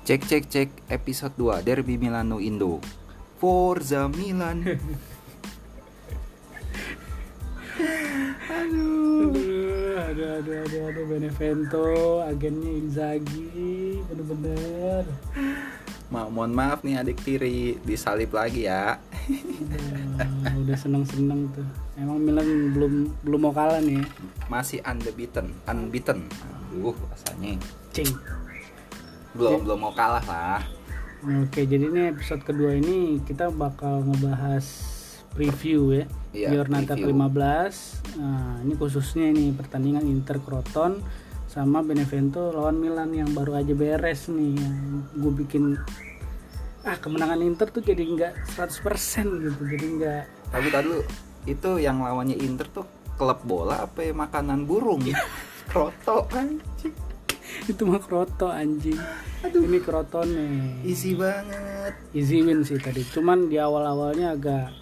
[0.00, 2.80] Cek cek cek episode 2 Derby Milano Indo.
[3.36, 4.64] Forza Milan.
[8.50, 9.30] Aduh,
[9.96, 15.04] aduh, aduh, aduh, aduh, Benevento, agennya Inzaghi, bener-bener.
[16.12, 19.00] Ma mohon maaf nih adik tiri disalip lagi ya.
[19.30, 21.64] Udah, udah seneng-seneng tuh.
[21.96, 24.02] Emang Milan belum belum mau kalah nih.
[24.50, 26.26] Masih unbeaten, unbeaten.
[26.74, 27.56] Aduh, rasanya
[27.94, 28.10] Cing.
[29.34, 30.62] Belum belum mau kalah lah.
[31.44, 34.64] Oke, jadi ini episode kedua ini kita bakal ngebahas
[35.36, 36.04] preview ya.
[36.32, 37.12] Iya, Giornata preview.
[37.12, 37.74] ke-15.
[38.18, 41.02] Nah, ini khususnya ini pertandingan Inter Croton
[41.50, 44.56] sama Benevento lawan Milan yang baru aja beres nih.
[45.18, 45.76] Gue bikin
[46.80, 49.62] ah kemenangan Inter tuh jadi nggak 100% gitu.
[49.68, 50.94] Jadi nggak Tapi tadi
[51.44, 52.86] itu yang lawannya Inter tuh
[53.20, 55.04] klub bola apa ya makanan burung?
[55.68, 57.09] Kroto anjing.
[57.66, 58.96] Itu mah kroto anjing.
[59.44, 60.84] Ini kroton nih.
[60.84, 61.94] Easy banget.
[62.12, 63.00] Easy win sih tadi.
[63.04, 64.72] Cuman di awal-awalnya agak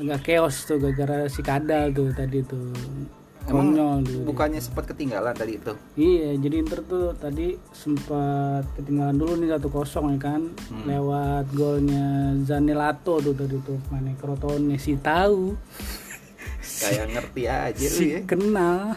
[0.00, 2.72] agak chaos tuh gara-gara si kadal tuh tadi tuh.
[3.48, 4.22] Emang Konyol tuh.
[4.28, 5.72] bukannya sempat ketinggalan tadi itu?
[5.96, 10.42] Iya, jadi Inter tuh tadi sempat ketinggalan dulu nih 1-0 ya kan.
[10.70, 10.84] Hmm.
[10.86, 15.56] Lewat golnya Zanilato tuh tadi tuh mana Crotone si tahu.
[16.60, 18.20] Kayak ngerti aja lu si ya.
[18.28, 18.94] kenal.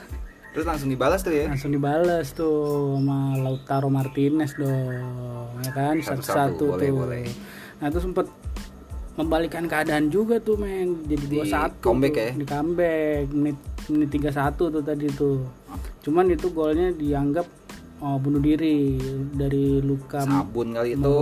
[0.53, 1.49] Terus langsung dibalas tuh ya.
[1.49, 5.49] Langsung dibales tuh sama Lautaro Martinez dong.
[5.65, 6.93] Ya kan Satu-satu, tuh.
[6.93, 7.25] boleh.
[7.81, 8.29] Nah, itu sempat
[9.13, 12.25] membalikan keadaan juga tuh men jadi Di 2-1 comeback tuh.
[12.25, 12.31] ya?
[12.33, 13.57] di comeback menit
[13.93, 15.37] menit 31 tuh tadi tuh
[16.01, 17.45] cuman itu golnya dianggap
[18.01, 18.97] oh, bunuh diri
[19.37, 21.13] dari Luka Sabun kali itu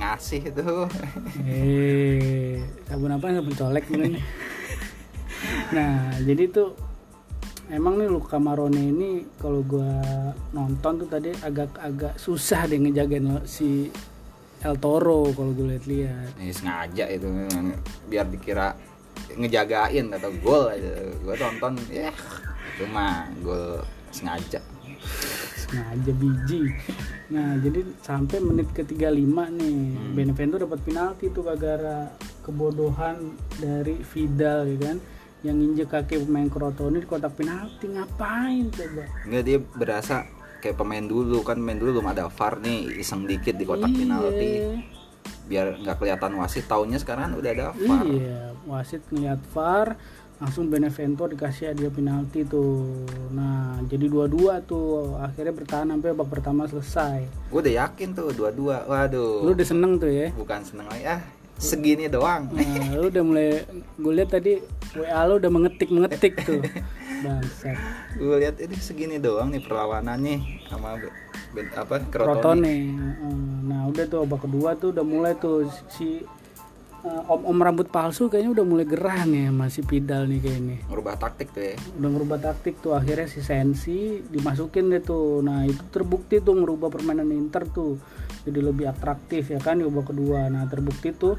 [0.00, 0.68] ngasih itu.
[1.52, 3.84] eh sabun apa sabun colek
[5.76, 6.91] nah jadi tuh
[7.72, 10.04] emang nih Luka Marone ini kalau gua
[10.52, 13.88] nonton tuh tadi agak-agak susah deh ngejagain si
[14.62, 17.26] El Toro kalau gue lihat-lihat Ini sengaja itu
[18.06, 18.70] biar dikira
[19.34, 20.92] ngejagain atau gol aja.
[21.24, 22.12] Gua tonton ya
[22.76, 23.80] itu mah gol
[24.12, 24.60] sengaja.
[25.56, 26.68] sengaja biji
[27.32, 29.08] nah jadi sampai menit ke 35
[29.56, 29.78] nih
[30.12, 32.12] Benevento dapat penalti tuh gara
[32.44, 34.96] kebodohan dari Vidal ya kan
[35.42, 39.02] yang injek kaki pemain Crotone di kotak penalti ngapain coba?
[39.26, 40.16] Enggak dia berasa
[40.62, 43.98] kayak pemain dulu kan main dulu belum ada VAR nih iseng dikit di kotak Iya.
[44.00, 44.50] penalti.
[45.42, 48.06] Biar nggak kelihatan wasit taunya sekarang udah ada VAR.
[48.06, 49.98] Iya wasit ngeliat VAR
[50.38, 53.02] langsung Benevento dikasih hadiah penalti tuh.
[53.30, 57.26] Nah jadi dua-dua tuh akhirnya bertahan sampai babak pertama selesai.
[57.46, 58.86] Gue udah yakin tuh dua-dua.
[58.86, 59.42] Waduh.
[59.42, 60.30] Lu udah seneng tuh ya?
[60.30, 61.22] Bukan seneng lagi ah
[61.58, 62.48] segini doang.
[62.50, 63.48] Nah, lu udah mulai
[63.98, 64.58] gue lihat tadi
[64.92, 66.60] WA lu udah mengetik mengetik tuh.
[67.24, 67.78] Bangsat.
[68.18, 71.14] Gue lihat ini segini doang nih perlawanannya sama be-
[71.54, 72.02] ben- apa
[72.98, 73.36] Heeh.
[73.62, 76.24] nah udah tuh babak kedua tuh udah mulai tuh si
[77.06, 80.76] eh, om-om rambut palsu kayaknya udah mulai gerah nih masih Pidal nih kayaknya.
[80.90, 81.76] Merubah taktik tuh ya.
[82.00, 85.46] Udah ngerubah taktik tuh akhirnya si Sensi dimasukin deh tuh.
[85.46, 88.02] Nah itu terbukti tuh ngerubah permainan Inter tuh
[88.42, 90.50] jadi lebih atraktif ya kan di babak kedua.
[90.50, 91.38] Nah terbukti tuh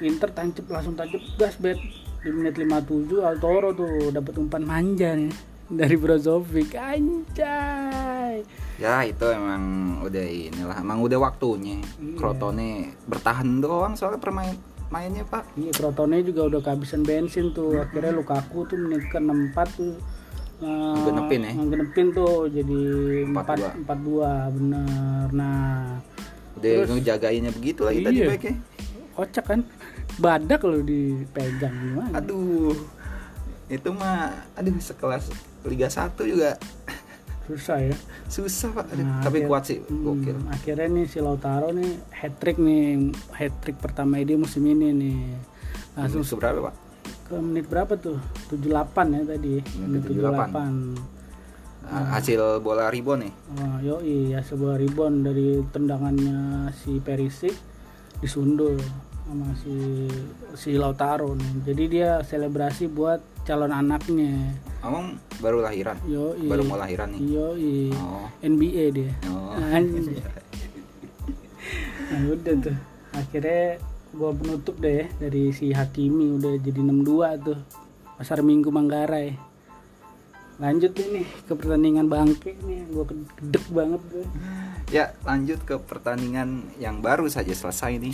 [0.00, 1.76] Inter tancap langsung tancap gas bet.
[2.20, 5.32] Di menit 57 Altoro tuh dapat umpan manja nih
[5.70, 6.76] dari Brozovic.
[6.76, 8.44] Anjay!
[8.76, 11.80] Ya itu emang udah inilah emang udah waktunya.
[11.80, 12.16] Iya.
[12.16, 14.56] Crotone bertahan doang soalnya permain
[14.90, 15.46] mainnya pak.
[15.54, 17.78] Iya, Crotone juga udah kehabisan bensin tuh.
[17.78, 19.94] Akhirnya Lukaku tuh menit ke 64 tuh
[20.60, 21.52] uh, Ngegenepin ya?
[21.54, 22.80] ngegenepin tuh jadi
[23.26, 23.84] 4-2.
[23.84, 25.26] 4 4-2 bener.
[25.30, 26.00] Nah,
[26.54, 28.28] udah ngejagainnya begitu lagi tadi Iya.
[28.28, 28.54] baiknya
[29.12, 29.60] kocak kan?
[30.16, 32.12] Badak lo dipegang gimana?
[32.14, 32.76] aduh
[33.66, 35.30] itu mah aduh sekelas
[35.62, 36.56] Liga 1 juga
[37.46, 37.96] Susah ya.
[38.26, 42.38] susah pak Nah, tapi akhir- kuat sih Hmm, gokil akhirnya nih si Lautaro nih hat
[42.38, 45.18] trick nih, hat trick pertama dia musim ini nih.
[45.92, 46.74] Langsung Langsung berapa pak
[47.30, 48.18] ke menit berapa tuh?
[48.50, 49.54] 78 ya tadi.
[49.78, 51.06] Menit 78.
[51.14, 51.20] 78.
[51.90, 57.50] Nah, hasil bola ribon nih Oh, yoi ya sebuah ribon dari tendangannya si Perisic
[58.22, 58.78] disundul
[59.26, 60.06] sama si
[60.54, 61.66] si Lautaro nih.
[61.66, 64.54] Jadi dia selebrasi buat calon anaknya.
[64.86, 66.46] Emang baru lahiran Yoi.
[66.46, 67.74] baru mau lahiran nih Yoi.
[67.96, 69.12] oh NBA dia.
[69.26, 69.54] oh.
[72.10, 72.74] Nah, udah tuh.
[73.14, 73.78] Akhirnya
[74.10, 77.58] gua penutup deh ya dari si Hakimi udah jadi 6-2 tuh.
[78.16, 79.32] Pasar Minggu Manggarai.
[80.60, 82.84] Lanjut ini ke pertandingan bangke nih.
[82.90, 84.26] Gua kedek banget gue.
[84.90, 88.10] ya lanjut ke pertandingan yang baru saja selesai nih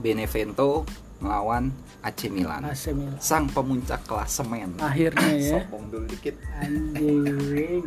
[0.00, 0.88] Benevento
[1.20, 1.68] melawan
[2.00, 3.20] AC Milan AC Milan.
[3.20, 5.60] sang pemuncak klasemen Akhirnya ya.
[5.60, 7.84] sombong dulu dikit Anjing.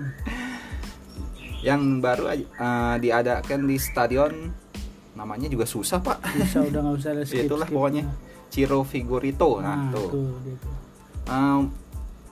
[1.67, 2.45] yang baru eh,
[3.01, 4.53] diadakan di stadion
[5.13, 6.19] namanya juga susah pak.
[6.33, 8.03] Bisa udah nggak usah ada skip itulah pokoknya
[8.47, 9.59] Ciro Figurito.
[9.59, 10.09] Nah, nah, tuh.
[10.09, 10.73] tuh, dia tuh.
[11.27, 11.71] Em,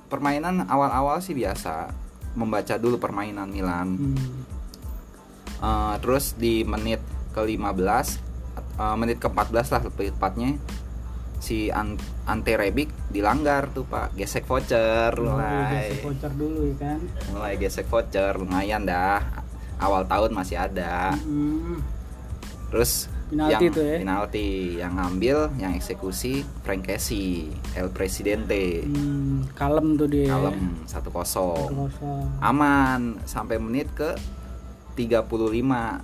[0.07, 1.91] permainan awal-awal sih biasa.
[2.33, 3.87] Membaca dulu permainan Milan.
[3.95, 4.47] Hmm.
[5.59, 8.15] Eh, terus di menit ke 15
[8.79, 10.55] eh, menit ke 14 lah lebih tepatnya
[11.39, 14.15] si An- Ante Rebic dilanggar tuh pak.
[14.15, 15.87] Gesek voucher Oh, mulai.
[15.87, 16.99] gesek voucher dulu ya kan?
[17.31, 19.19] Mulai gesek voucher lumayan dah.
[19.79, 21.11] Awal tahun masih ada.
[21.15, 21.79] Hmm.
[22.69, 23.97] Terus Penalti yang tuh ya?
[23.99, 28.81] penalti yang ngambil yang eksekusi Frank Casey El Presidente.
[28.81, 30.33] Hmm, kalem tuh dia.
[30.33, 31.69] Kalem 1-0 Satu kosong.
[32.41, 34.17] aman sampai menit ke
[34.95, 36.01] 35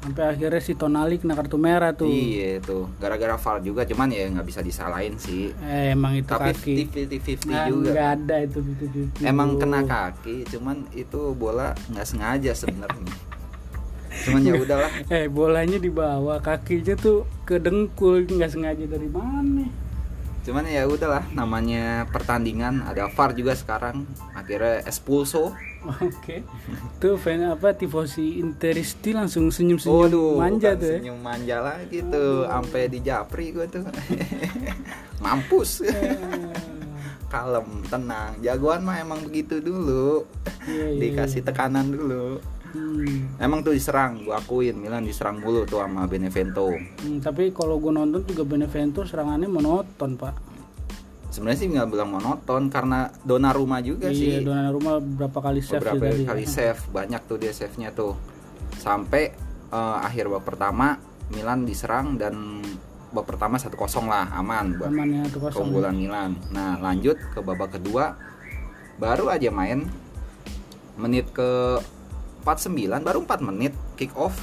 [0.00, 2.04] sampai akhirnya si Tonali kena kartu merah tuh.
[2.04, 5.48] Iya tuh gara-gara VAR juga cuman ya nggak bisa disalahin sih.
[5.58, 6.74] Eh, emang itu tapi kaki.
[6.86, 7.90] 50-50 Nah, juga.
[7.90, 9.00] nggak ada itu itu, itu.
[9.24, 13.10] emang kena kaki cuman itu bola nggak sengaja sebenarnya
[14.22, 14.90] cuman ya udahlah.
[15.14, 19.66] Eh bolanya di bawah kakinya tuh ke dengkul nggak sengaja dari mana?
[20.44, 24.04] Cuman ya udahlah namanya pertandingan ada VAR juga sekarang
[24.36, 25.56] akhirnya expulso
[25.88, 26.36] oke.
[27.00, 30.98] Tuh fan apa tifosi Interisti langsung senyum senyum Waduh, manja tuh ya?
[31.00, 33.84] senyum manja lagi tuh sampai di japri gue tuh.
[35.24, 35.80] Mampus.
[35.88, 36.16] Eh,
[37.32, 38.36] kalem tenang.
[38.44, 40.28] Jagoan mah emang begitu dulu.
[40.68, 42.40] Iya, iya, dikasih tekanan dulu
[42.74, 43.38] hmm.
[43.40, 47.92] emang tuh diserang gue akuin Milan diserang mulu tuh sama Benevento Hmm, tapi kalau gue
[47.94, 50.34] nonton juga Benevento serangannya monoton pak
[51.30, 55.94] sebenarnya sih nggak bilang monoton karena Donnarumma juga iya sih Donnarumma berapa kali save sih
[55.94, 56.50] beberapa tadi kali ya.
[56.50, 58.14] save banyak tuh dia save nya tuh
[58.78, 59.30] sampai
[59.72, 60.98] eh, akhir babak pertama
[61.32, 62.60] Milan diserang dan
[63.14, 63.78] babak pertama 1-0
[64.10, 66.30] lah aman buat aman ya kosong keunggulan Milan.
[66.50, 68.18] Nah, lanjut ke babak kedua.
[68.98, 69.86] Baru aja main
[70.98, 71.78] menit ke
[72.44, 74.36] 49, baru 4 menit kick off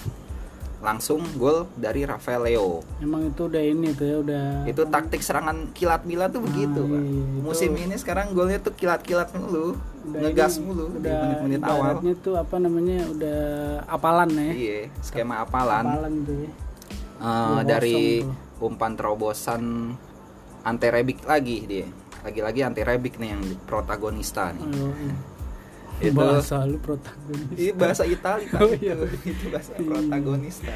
[0.81, 2.81] langsung gol dari Rafael Leo.
[2.97, 6.89] emang itu udah ini tuh ya udah Itu taktik serangan kilat Milan tuh begitu, Ah,
[6.89, 6.97] Pak.
[6.99, 11.61] iya, itu- Musim ini sekarang golnya tuh kilat-kilat mulu, udah ngegas ini, mulu di menit-menit
[11.61, 12.01] awal.
[12.17, 13.39] tuh apa namanya udah
[13.85, 16.51] apalan ya Iya, skema apalan apalan tuh ya
[17.21, 18.33] Dua dari kosong
[18.63, 19.63] umpan terobosan
[20.61, 21.85] Ante Rebic lagi dia.
[22.21, 24.61] Lagi-lagi Ante Rebic nih yang protagonista nih.
[24.63, 24.89] Ayo,
[26.03, 28.59] Itu bahasa lu protagonis Ini bahasa Itali Pak.
[28.59, 28.93] Oh, iya.
[28.97, 29.05] itu.
[29.23, 30.73] itu bahasa protagonista.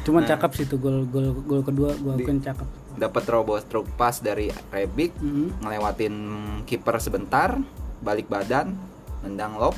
[0.00, 0.28] cuman Nah.
[0.28, 4.46] cakep sih tuh gol gol gol kedua gua akuin cakep Dapat terobos truk pas dari
[4.68, 5.58] Rebic, Mhm.
[5.58, 6.14] ngelewatin
[6.62, 7.56] kiper sebentar,
[7.98, 8.76] balik badan,
[9.20, 9.72] nendang lob,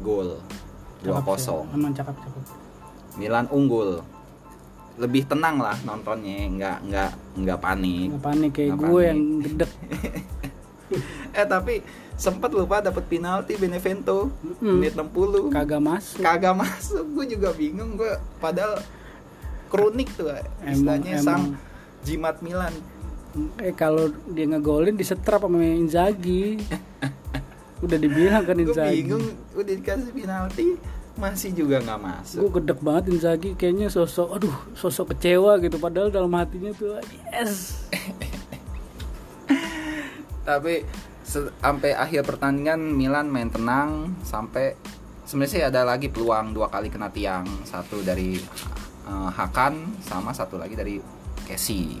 [0.00, 0.40] gol.
[0.98, 1.36] Cakep 2-0.
[1.62, 1.74] sih.
[1.74, 2.42] emang cakep cakep
[3.14, 4.00] Milan unggul.
[4.94, 8.08] Lebih tenang lah nontonnya, nggak nggak nggak panik.
[8.10, 9.06] nggak panik kayak Nggak gue panik.
[9.06, 9.70] yang gedek
[11.34, 11.74] Eh tapi
[12.14, 14.30] sempat lupa dapat penalti Benevento.
[14.58, 14.78] Mm.
[14.78, 15.50] menit 60.
[15.50, 16.18] kagak masuk.
[16.20, 18.78] Kagak masuk, gue juga bingung gue padahal
[19.66, 20.28] kronik tuh
[20.62, 21.44] istilahnya Emang- sang
[22.02, 22.74] jimat Milan.
[23.56, 26.60] eh kalau dia ngegolin disetrap sama Inzaghi.
[27.80, 29.02] Udah dibilang kan Gue Inzaghi.
[29.02, 30.66] bingung udah dikasih penalti
[31.12, 32.38] masih juga nggak masuk.
[32.38, 35.76] gue gedek banget Inzaghi kayaknya sosok aduh sosok kecewa gitu.
[35.76, 37.88] Padahal dalam hatinya tuh yes.
[40.42, 40.82] Tapi
[41.32, 44.76] sampai akhir pertandingan Milan main tenang sampai
[45.24, 48.36] sebenarnya sih ada lagi peluang dua kali kena tiang, satu dari
[49.08, 51.00] eh, Hakan sama satu lagi dari
[51.48, 51.98] Casey.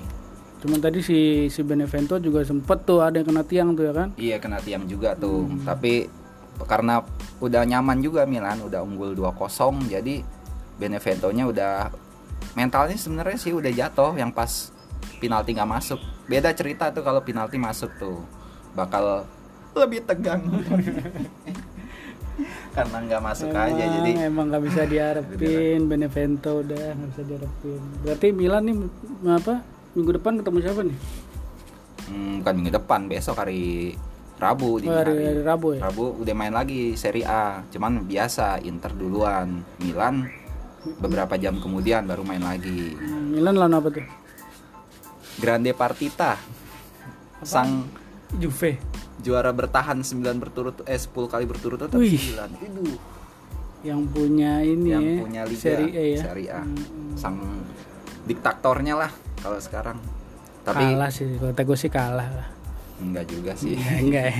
[0.62, 4.14] cuman tadi si si Benevento juga sempet tuh ada yang kena tiang tuh ya kan
[4.14, 5.50] Iya kena tiang juga tuh.
[5.66, 6.06] Tapi
[6.70, 7.02] karena
[7.42, 10.22] udah nyaman juga Milan, udah unggul 2-0 jadi
[10.78, 11.74] Beneventonya udah
[12.54, 14.70] mentalnya sebenarnya sih udah jatuh yang pas
[15.18, 15.98] penalti nggak masuk.
[16.30, 18.22] Beda cerita tuh kalau penalti masuk tuh
[18.72, 19.24] bakal
[19.76, 20.42] lebih tegang.
[22.72, 27.82] karena nggak masuk emang, aja jadi emang nggak bisa diharapin Benevento udah nggak bisa diharapin.
[28.00, 28.76] Berarti Milan nih
[29.28, 29.60] apa
[29.92, 30.98] minggu depan ketemu siapa nih?
[32.08, 33.94] Hmm, bukan minggu depan besok hari
[34.42, 35.40] Rabu di Oh, hari, hari.
[35.44, 35.80] Rabu ya?
[35.86, 37.62] Rabu udah main lagi Serie A.
[37.70, 39.62] Cuman biasa Inter duluan.
[39.78, 40.26] Milan
[40.98, 42.98] beberapa jam kemudian baru main lagi.
[42.98, 44.06] Hmm, Milan lawan apa tuh?
[45.38, 46.34] Grande Partita.
[47.46, 47.86] Sang
[48.40, 48.80] Juve.
[49.22, 52.18] Juara bertahan 9 berturut eh 10 kali berturut-turut Wih.
[52.18, 52.84] 9 Itu
[53.82, 56.20] yang punya ini yang ya, punya liga Serie A ya.
[56.22, 56.62] Serie A.
[56.62, 57.36] Hmm, sang
[58.26, 59.10] diktatornya lah
[59.42, 59.98] kalau sekarang.
[60.62, 62.48] Tapi kalah sih kalau kata gue sih kalah lah.
[63.02, 63.74] Enggak juga sih.
[63.74, 64.36] Ya, enggak ya.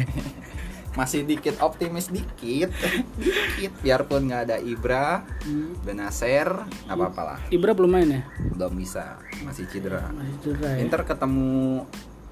[0.99, 2.70] Masih dikit optimis dikit.
[3.18, 3.72] Dikit.
[3.82, 5.75] Biarpun nggak ada Ibra Hmm.
[5.82, 6.46] Benacer
[6.87, 7.38] nggak apa-apa lah.
[7.50, 8.22] Ibra belum main ya?
[8.54, 9.18] Belum bisa.
[9.42, 10.06] Masih cedera.
[10.14, 10.87] Masih cedera ya.
[10.87, 11.82] Inter ketemu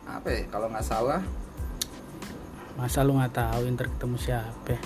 [0.06, 1.22] apa ya kalau nggak salah
[2.74, 4.76] masa lu nggak tahu Inter ketemu siapa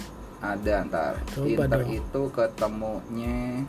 [0.40, 1.90] ada ntar Coba Inter dong.
[1.90, 3.64] itu ketemunya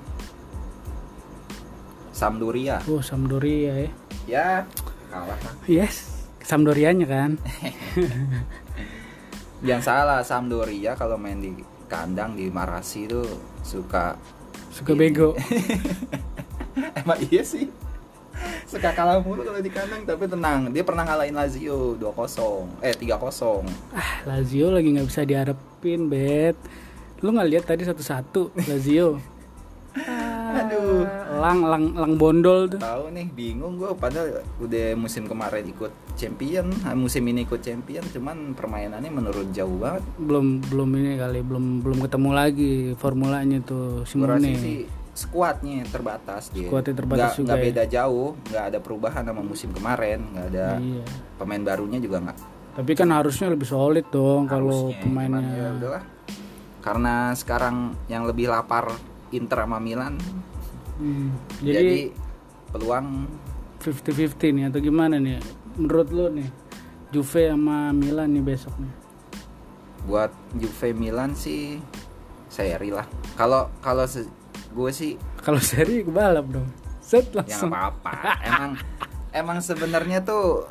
[2.09, 3.89] Sampdoria Oh, Sampdoria ya.
[4.25, 4.49] ya
[5.07, 7.31] kalah lah Yes, Sampdorianya kan.
[9.65, 11.51] jangan salah Sampdoria kalau main di
[11.85, 13.23] kandang di Marasi itu
[13.61, 14.15] suka
[14.69, 15.31] Suka bego.
[16.99, 17.71] emang iya sih
[18.75, 23.63] suka kalah mulu kalau di kandang tapi tenang dia pernah ngalahin Lazio 2-0 eh 3-0
[23.91, 26.59] Ah, Lazio lagi nggak bisa diharapin, Bet.
[27.17, 29.15] Lu nggak lihat tadi satu-satu Lazio.
[30.55, 31.03] Aduh.
[31.35, 32.79] Lang lang lang bondol tuh.
[32.79, 38.03] tahu nih bingung gue padahal udah musim kemarin ikut champion ah, musim ini ikut champion
[38.05, 44.03] cuman permainannya menurun jauh banget Belum belum ini kali, belum belum ketemu lagi formulanya tuh
[44.03, 44.51] Simone.
[44.53, 44.79] sih
[45.15, 47.65] skuadnya terbatas dia Skuadnya terbatas Nggak- juga nggak ya.
[47.65, 51.03] beda jauh nggak ada perubahan sama musim kemarin nggak ada Iya.
[51.35, 52.37] pemain barunya juga nggak
[52.75, 54.91] Tapi kan harusnya lebih solid dong kalau.
[54.91, 55.67] Cuman ya pemainnya.
[55.73, 56.03] udahlah
[56.77, 58.91] karena sekarang yang lebih lapar
[59.31, 60.19] Inter sama Milan
[60.95, 61.97] Hmm, jadi, Jadi
[62.69, 63.27] peluang
[63.77, 65.39] 50-50 nih atau gimana nih?
[65.73, 66.47] Menurut lu nih
[67.09, 68.91] Juve sama Milan nih besok nih.
[70.03, 71.81] buat Juve Milan sih
[72.47, 73.03] seri lah
[73.33, 74.29] kalau kalau se-
[74.75, 76.67] gue sih Kalau seri kebalap dong.
[76.99, 77.71] Set ya langsung.
[77.71, 78.11] apa-apa
[78.43, 78.71] emang
[79.31, 80.67] emang sebenarnya tuh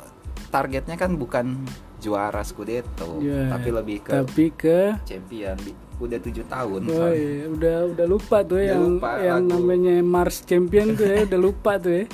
[0.47, 1.65] targetnya kan bukan
[1.97, 5.57] juara Scudetto Iya, tapi lebih ke Tapi ke champion
[5.95, 7.15] udah tujuh tahun Oh soalnya.
[7.15, 9.51] iya, udah udah lupa tuh Udah yang lupa yang lagu.
[9.53, 12.05] namanya Mars Champion tuh ya, udah lupa tuh ya.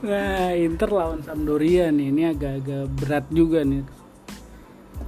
[0.00, 3.84] Nah, Inter lawan Sampdoria nih, ini agak-agak berat juga nih.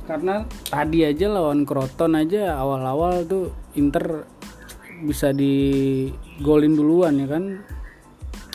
[0.03, 4.27] Karena tadi aja lawan Croton aja awal-awal tuh Inter
[5.03, 7.45] bisa digolin duluan ya kan.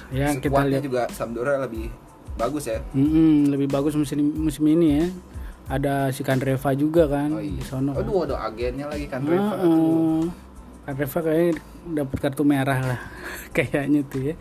[0.08, 1.92] Ya kita lihat juga Sampdoria lebih
[2.38, 5.08] bagus ya Mm-mm, lebih bagus musim musim ini ya.
[5.68, 7.92] Ada si Kandreva juga kan oh iya di sono.
[7.92, 8.00] kan.
[8.00, 10.22] aduh ada agennya lagi kan Reva Heeh.
[10.86, 11.54] Kan Reva kayaknya
[11.92, 13.00] dapat kartu merah lah
[13.56, 14.36] kayaknya tuh ya.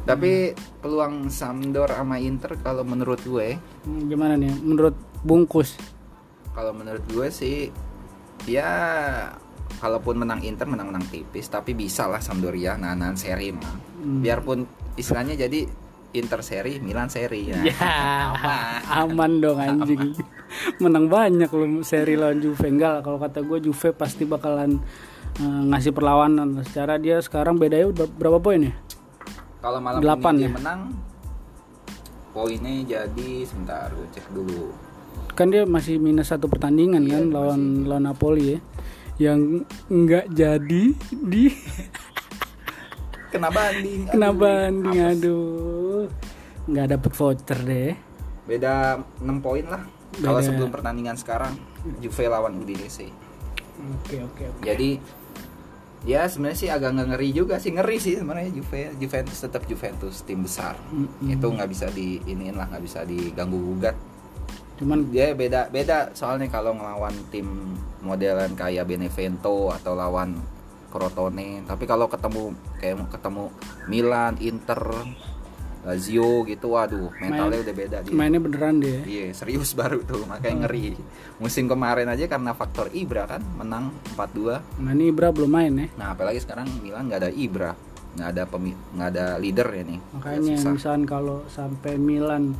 [0.00, 5.76] tapi peluang Sampdor sama Inter kalau menurut gue Hmm, Gimana nih menurut Bungkus?
[6.50, 7.70] kalau menurut gue sih
[8.42, 8.66] ya
[9.78, 14.24] kalaupun menang Inter menang-menang tipis tapi bisa lah Sampdoria nahan seri mah Hmm.
[14.24, 14.64] biarpun
[14.96, 15.68] istilahnya jadi
[16.10, 17.76] Inter seri Milan seri nah, Ya,
[18.32, 18.80] aman.
[19.06, 20.16] aman dong anjing.
[20.80, 24.80] Menang banyak loh seri lawan Juve enggak kalau kata gue Juve pasti bakalan
[25.36, 26.64] eh, ngasih perlawanan.
[26.64, 28.74] Secara dia sekarang bedanya udah berapa poin ya?
[29.60, 30.50] kalau malam Delapan ini dia ya?
[30.56, 30.80] menang
[32.30, 34.72] poinnya jadi sebentar gue cek dulu
[35.32, 38.58] Kan dia masih minus satu pertandingan Iya, kan lawan lawan Napoli ya.
[39.20, 39.40] Yang
[39.86, 41.44] enggak jadi di
[43.30, 45.10] kena banding kena Aduh, banding apes.
[45.16, 46.02] aduh.
[46.66, 47.92] Nggak dapet voucher deh.
[48.40, 49.78] beda 6 poin lah
[50.18, 51.54] kalau sebelum pertandingan sekarang
[52.02, 53.06] Juve lawan Udinese
[53.78, 54.60] Oke oke oke.
[54.60, 54.98] jadi
[56.02, 60.26] ya sebenarnya sih agak nggak ngeri juga sih ngeri sih sebenarnya Juve Juventus tetap Juventus
[60.26, 61.30] tim besar Mm-mm.
[61.30, 63.94] itu nggak bisa di iniin lah nggak bisa diganggu gugat
[64.80, 70.40] Cuman dia beda beda soalnya kalau ngelawan tim modelan kayak Benevento atau lawan
[70.90, 71.62] Crotone.
[71.68, 73.52] Tapi kalau ketemu kayak ketemu
[73.86, 74.80] Milan Inter
[75.80, 78.12] Lazio gitu waduh mentalnya udah beda dia.
[78.12, 79.00] mainnya beneran deh.
[79.00, 80.92] Iya serius baru tuh makanya ngeri.
[81.40, 85.88] Musim kemarin aja karena faktor Ibra kan menang 4-2 Nah ini Ibra belum main ya.
[85.96, 87.72] nah apalagi sekarang Milan nggak ada Ibra
[88.10, 90.00] nggak ada pemi nggak ada leader ya nih.
[90.20, 92.58] Makanya misalkan kalau sampai Milan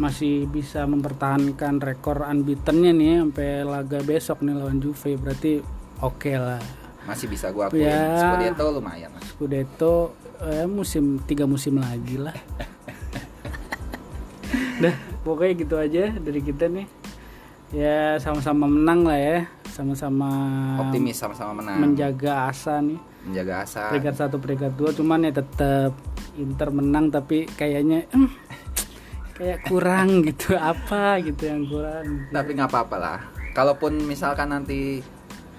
[0.00, 5.60] masih bisa mempertahankan rekor unbeatennya nih ya, sampai laga besok nih lawan Juve berarti
[6.00, 6.60] oke lah.
[7.04, 8.16] masih bisa gua akuin Ya.
[8.16, 9.94] Scudetto lumayan lah Scudetto
[10.40, 12.32] eh, musim tiga musim lagi lah.
[14.82, 16.86] Dah pokoknya gitu aja dari kita nih.
[17.70, 19.38] Ya sama-sama menang lah ya,
[19.70, 20.26] sama-sama
[20.82, 22.98] optimis sama-sama menang menjaga asa nih.
[23.20, 25.92] menjaga asa peringkat satu peringkat dua cuman ya tetap
[26.34, 28.26] Inter menang tapi kayaknya em,
[29.40, 32.28] kayak kurang gitu apa gitu yang kurang.
[32.28, 33.18] Tapi nggak apa-apa lah.
[33.56, 35.00] Kalaupun misalkan nanti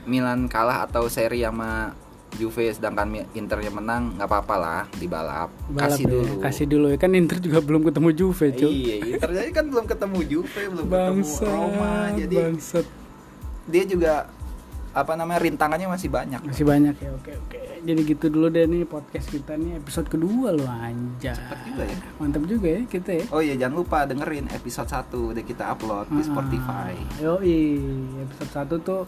[0.06, 1.98] Milan kalah atau seri sama
[2.32, 6.34] Juve sedangkan Internya menang nggak apa-apa lah di balap, Balap kasih ya, dulu.
[6.40, 6.88] kasih dulu.
[6.94, 10.62] Ya kan Inter juga belum ketemu Juve cuy iya Inter jadi kan belum ketemu Juve
[10.72, 11.94] belum bangsat ketemu Roma.
[12.16, 12.86] Jadi bangsat.
[13.68, 14.14] dia juga
[14.92, 16.42] apa namanya rintangannya masih banyak.
[16.46, 20.50] Masih banyak ya oke oke jadi gitu dulu deh nih podcast kita nih episode kedua
[20.52, 21.34] loh anjay
[21.64, 21.98] juga ya.
[22.16, 26.06] mantap juga ya kita ya oh iya jangan lupa dengerin episode 1 udah kita upload
[26.08, 27.60] di Ah, Spotify Yoi,
[28.22, 29.04] episode 1 tuh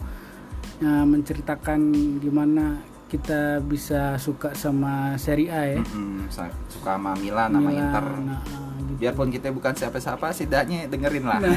[0.80, 1.80] ya, menceritakan
[2.18, 2.66] gimana
[3.06, 5.82] kita bisa suka sama Serie A ya.
[5.86, 8.98] Mm, sa- suka sama Milan sama Milan, Inter nah, ah, gitu.
[8.98, 11.54] biarpun kita bukan siapa-siapa setidaknya dengerin lah Nah,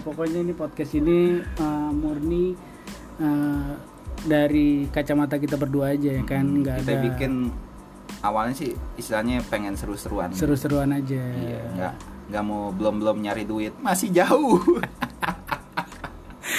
[0.00, 1.18] pokoknya ini podcast ini
[1.58, 2.54] uh, murni
[3.18, 3.74] uh,
[4.22, 7.32] dari kacamata kita berdua aja ya kan, nggak kita ada bikin
[8.22, 11.18] awalnya sih istilahnya pengen seru-seruan seru-seruan aja.
[11.18, 11.94] iya nggak
[12.30, 14.62] nggak mau belum belum nyari duit masih jauh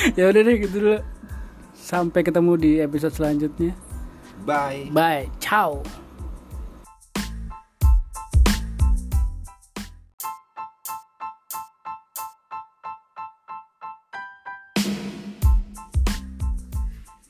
[0.19, 0.99] ya udah deh gitu dulu.
[1.83, 3.75] Sampai ketemu di episode selanjutnya.
[4.47, 6.02] bye Bye, ciao.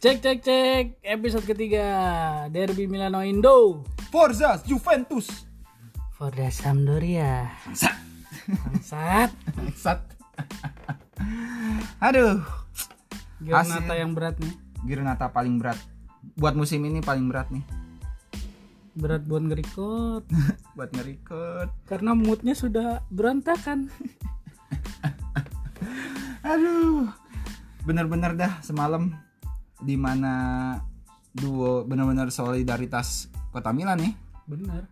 [0.03, 0.85] Cek cek cek.
[0.99, 1.87] Episode ketiga.
[2.51, 3.87] Derby Milano Indo.
[4.11, 5.47] Forza Juventus.
[6.19, 7.47] Forza Sampdoria.
[7.63, 7.95] Bangsat.
[8.51, 9.31] Bangsat.
[9.55, 9.99] Bangsat.
[12.03, 12.43] aduh.
[13.47, 13.87] Hasil.
[13.95, 14.51] yang berat nih.
[14.83, 15.79] Gironata paling berat.
[16.35, 17.63] Buat musim ini paling berat nih.
[18.99, 20.27] Berat buat ngerikot
[20.75, 23.87] buat ngerikut Karena moodnya sudah berantakan.
[26.51, 27.07] Aduh.
[27.87, 29.31] Bener-bener dah semalam
[29.83, 30.33] di mana
[31.35, 34.13] duo bener-bener solidaritas kota Milan nih
[34.47, 34.87] Bener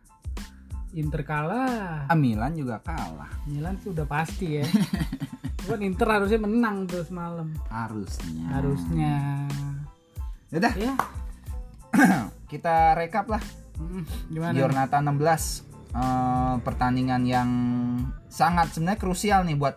[0.91, 4.65] Inter kalah ah, Milan juga kalah Milan sih udah pasti ya.
[5.63, 7.53] Cuman Inter harusnya menang terus malam.
[7.69, 9.45] harusnya Harusnya.
[10.51, 10.93] Yaudah, Ya.
[12.51, 13.39] kita rekap lah
[14.27, 14.51] Gimana?
[14.57, 17.49] Giornata 16 Eh, pertandingan yang
[18.31, 19.75] sangat sebenarnya krusial nih buat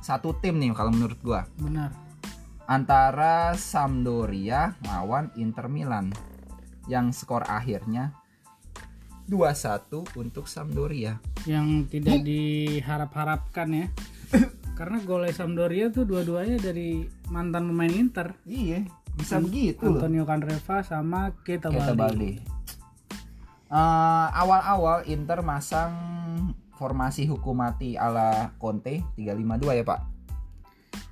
[0.00, 1.92] satu tim nih kalau menurut gua Benar.
[2.70, 6.14] Antara Sampdoria lawan Inter Milan
[6.86, 8.14] yang skor akhirnya
[9.26, 11.18] 2-1 untuk Sampdoria.
[11.50, 13.86] Yang tidak diharap-harapkan ya.
[14.78, 18.38] Karena gol Sampdoria tuh dua-duanya dari mantan pemain Inter.
[18.46, 18.86] Iya,
[19.18, 19.98] bisa begitu loh.
[19.98, 21.98] Antonio Candreva sama Keita Baldi.
[21.98, 22.32] Balde.
[23.70, 25.94] Eh, awal-awal Inter masang
[26.74, 30.00] formasi hukum mati ala Conte 352 ya, Pak?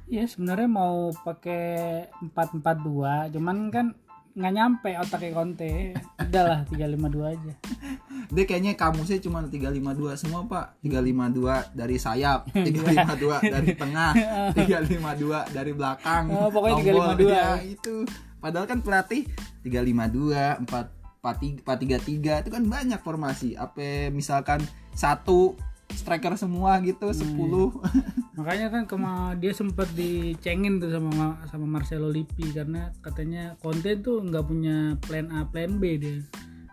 [0.08, 3.86] Iya, sebenarnya mau pakai 442, cuman kan
[4.32, 5.92] nggak nyampe otaknya Conte.
[6.16, 7.52] Udahlah 352 aja.
[8.34, 10.80] Dia kayaknya kamusnya cuma 352 semua, Pak.
[10.80, 14.12] 352 dari sayap, 352 dari tengah,
[14.56, 16.24] 352 dari belakang.
[16.32, 17.08] Oh, pokoknya tombol.
[17.20, 17.28] 352.
[17.28, 17.96] Ya, itu.
[18.40, 19.28] Padahal kan pelatih
[19.60, 23.58] 352, 4 433 itu kan banyak formasi.
[23.58, 24.62] Apa misalkan
[24.94, 25.58] satu
[25.92, 27.36] striker semua gitu, 10.
[28.38, 34.22] Makanya kan kema dia sempat dicengin tuh sama sama Marcelo Lippi karena katanya Conte tuh
[34.22, 36.22] nggak punya plan A, plan B dia.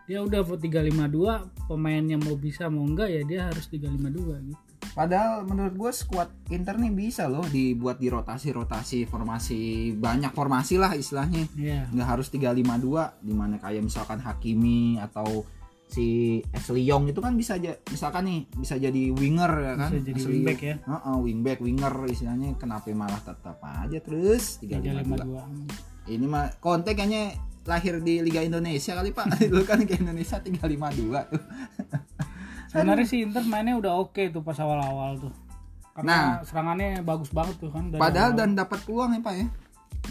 [0.06, 4.62] Dia udah 352 pemainnya mau bisa mau enggak ya dia harus 352 gitu.
[4.96, 10.96] Padahal menurut gue squad Inter nih bisa loh dibuat di rotasi-rotasi formasi banyak formasi lah
[10.96, 11.50] istilahnya.
[11.58, 11.90] Iya.
[11.92, 15.44] nggak harus 352 di mana kayak misalkan Hakimi atau
[15.96, 20.04] si Ashley Young itu kan bisa aja misalkan nih bisa jadi winger ya kan Bisa
[20.04, 20.76] jadi Ashley wingback ya.
[20.84, 26.12] Heeh, wingback winger istilahnya kenapa malah tetap aja terus 352 352.
[26.12, 31.32] ini mah Conte kayaknya lahir di Liga Indonesia kali Pak dulu kan ke Indonesia 352
[31.32, 31.44] tuh
[32.76, 35.32] Sebenarnya sih Inter mainnya udah oke tuh pas awal-awal tuh.
[35.96, 38.40] Karena serangannya bagus banget tuh kan dari padahal awal.
[38.44, 39.48] dan dapat peluang ya Pak ya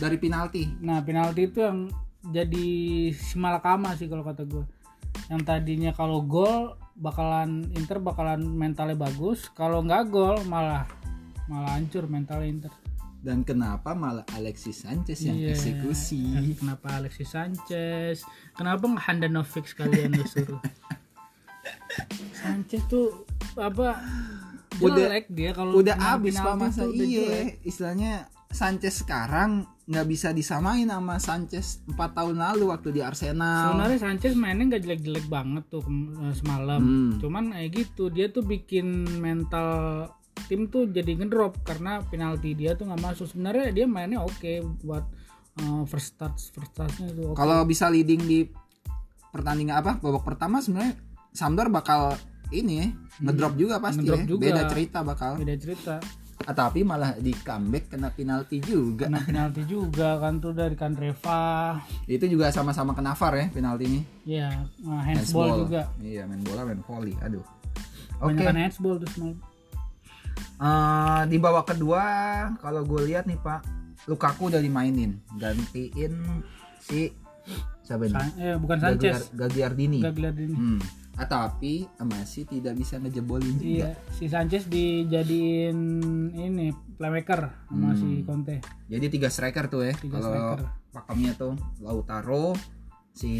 [0.00, 1.92] dari penalti Nah penalti itu yang
[2.24, 2.66] jadi
[3.12, 4.64] simalakama sih kalau kata gue.
[5.26, 10.86] Yang tadinya kalau gol bakalan Inter bakalan mentalnya bagus, kalau nggak gol malah
[11.44, 12.72] malah hancur mentalnya Inter.
[13.20, 15.56] dan kenapa malah Alexis Sanchez yang Iya.
[15.56, 18.20] eksekusi Kenapa Alexis Sanchez?
[18.52, 20.60] Kenapa nggak Handanovic sekalian lu suruh?
[22.36, 23.24] Sanchez tuh
[23.56, 23.96] apa?
[24.76, 28.12] Udah- Jelek dia kalau udah main abis pak penalti masa udah iya istilahnya
[28.54, 34.32] Sanchez sekarang nggak bisa disamain sama Sanchez 4 tahun lalu waktu di Arsenal Sebenarnya Sanchez
[34.38, 35.82] mainnya nggak jelek-jelek banget tuh
[36.22, 36.80] eh, semalam.
[36.80, 37.10] Hmm.
[37.18, 40.06] Cuman kayak gitu dia tuh bikin mental
[40.46, 43.26] tim tuh jadi ngedrop karena penalti dia tuh nggak masuk.
[43.26, 45.04] Sebenarnya dia mainnya oke buat
[45.58, 47.34] eh, first touch first touchnya tuh.
[47.34, 47.36] oke.
[47.36, 48.46] kalau bisa leading di
[49.34, 50.94] pertandingan apa babak pertama sebenarnya
[51.34, 52.14] Sampdoria bakal
[52.54, 54.26] ini ngedrop juga pasti Ngedrop ya.
[54.30, 54.42] juga.
[54.46, 55.98] beda cerita bakal Beda cerita.
[56.44, 61.80] Ah, tapi malah di comeback kena penalti juga Kena penalti juga kan tuh dari Kandreva.
[62.04, 65.88] itu juga sama-sama kena VAR ya penaltinya Ya, eh, handsball juga.
[65.98, 67.40] iya main bola main volley aduh
[68.18, 69.40] oke Banyak handsball tuh semalam.
[70.54, 72.02] Eh, di babak kedua
[72.58, 73.64] kalau gue lihat nih pak
[74.04, 76.44] Lukaku udah dimainin gantiin
[76.78, 77.08] si
[77.80, 80.54] siapa ini San- eh, bukan Sanchez, Gagliar- Gagliardini Gagliardini.
[80.54, 80.80] hmm.
[81.14, 85.78] Ah, tapi masih tidak bisa ngejebolin juga Iya, si Sanchez dijadiin
[86.30, 88.58] ini playmaker sama si Conte.
[88.86, 90.60] jadi tiga striker tuh ya Tiga kalau striker.
[90.90, 92.54] pakemnya tuh Lautaro
[93.10, 93.32] si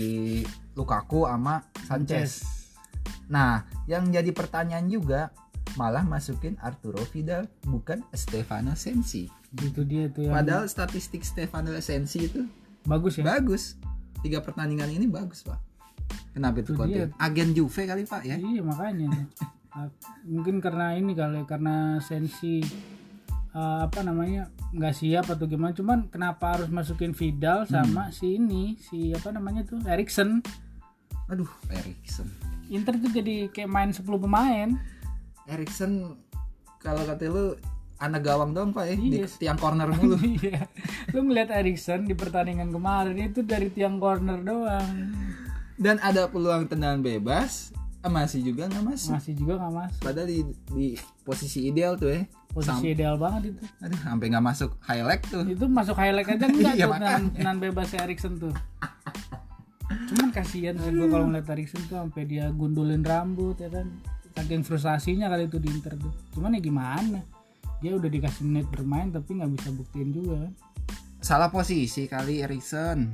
[0.73, 2.47] Lukaku sama Sanchez.
[3.25, 5.35] Nah, yang jadi pertanyaan juga
[5.75, 9.27] malah masukin Arturo Vidal bukan Stefano Sensi.
[9.57, 12.47] itu dia tuh yang Padahal statistik Stefano Sensi itu
[12.85, 13.75] bagus ya bagus.
[14.21, 15.59] Tiga pertandingan ini bagus, Pak.
[16.31, 16.93] Kenapa itu Itu Conte?
[16.93, 17.07] dia.
[17.17, 18.37] Agen Juve kali, Pak ya?
[18.37, 19.09] iya makanya.
[19.71, 19.91] Ah,
[20.23, 22.63] mungkin karena ini kali karena sensi
[23.51, 28.79] eh, apa namanya nggak siap atau gimana cuman kenapa harus masukin Vidal sama si ini
[28.79, 30.39] si apa namanya tuh Erikson
[31.27, 32.31] Aduh, Erikson.
[32.69, 34.79] Inter tuh jadi kayak main 10 pemain
[35.45, 36.23] Erikson
[36.79, 37.59] kalau kata lu
[37.97, 38.95] anak gawang dong, Pak ya?
[38.95, 39.27] Di Iya.
[39.27, 40.15] tiang corner mulu.
[40.39, 40.71] Iya.
[41.11, 44.87] Lu ngeliat Erikson di pertandingan kemarin itu dari tiang corner doang.
[45.75, 49.11] Dan ada peluang tendangan bebas, eh, masih juga nggak masuk.
[49.19, 50.01] Masih juga nggak masuk.
[50.07, 50.39] Padahal di,
[50.71, 50.87] di
[51.27, 52.23] posisi ideal tuh ya.
[52.55, 53.63] Posisi ideal banget itu.
[53.83, 55.43] Aduh, sampai nggak masuk highlight tuh.
[55.43, 58.55] Itu masuk highlight aja enggak Iya, tuh nan, nan bebas Erikson tuh.
[59.85, 63.91] Cuman kasihan sih gua kalau ngeliat Erikson tuh sampai dia gundulin rambut ya kan.
[64.35, 66.15] Saking frustasinya kali itu di Inter tuh.
[66.35, 67.23] Cuman ya gimana?
[67.83, 70.53] Dia udah dikasih menit bermain tapi nggak bisa buktiin juga kan.
[71.19, 73.11] Salah posisi kali Erikson.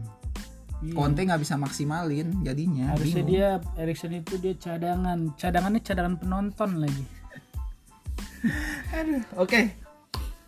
[0.81, 0.95] Iya.
[0.95, 2.97] Conte nggak bisa maksimalin jadinya.
[2.97, 3.29] Harusnya bingung.
[3.31, 5.37] dia Erikson itu dia cadangan.
[5.37, 7.05] Cadangannya cadangan penonton lagi.
[9.37, 9.77] Oke.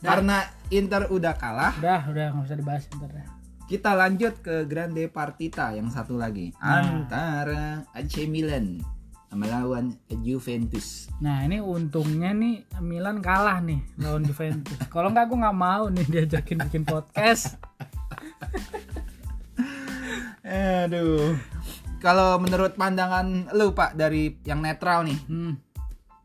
[0.01, 3.29] Karena Inter udah kalah, Udah, udah nggak usah dibahas dah.
[3.63, 6.83] kita lanjut ke Grande Partita yang satu lagi Nah.
[7.07, 7.65] antara
[7.95, 8.83] AC Milan
[9.31, 11.09] melawan Juventus.
[11.19, 14.77] Nah ini untungnya nih Milan kalah nih lawan Juventus.
[14.89, 17.57] Kalau nggak gue nggak mau nih diajakin bikin podcast.
[20.43, 21.39] Aduh.
[22.03, 25.55] Kalau menurut pandangan lu Pak dari yang netral nih, Hmm.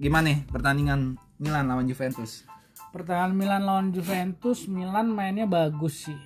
[0.02, 2.42] gimana nih pertandingan Milan lawan Juventus?
[2.90, 6.18] Pertahanan Milan lawan Juventus, Milan mainnya bagus sih.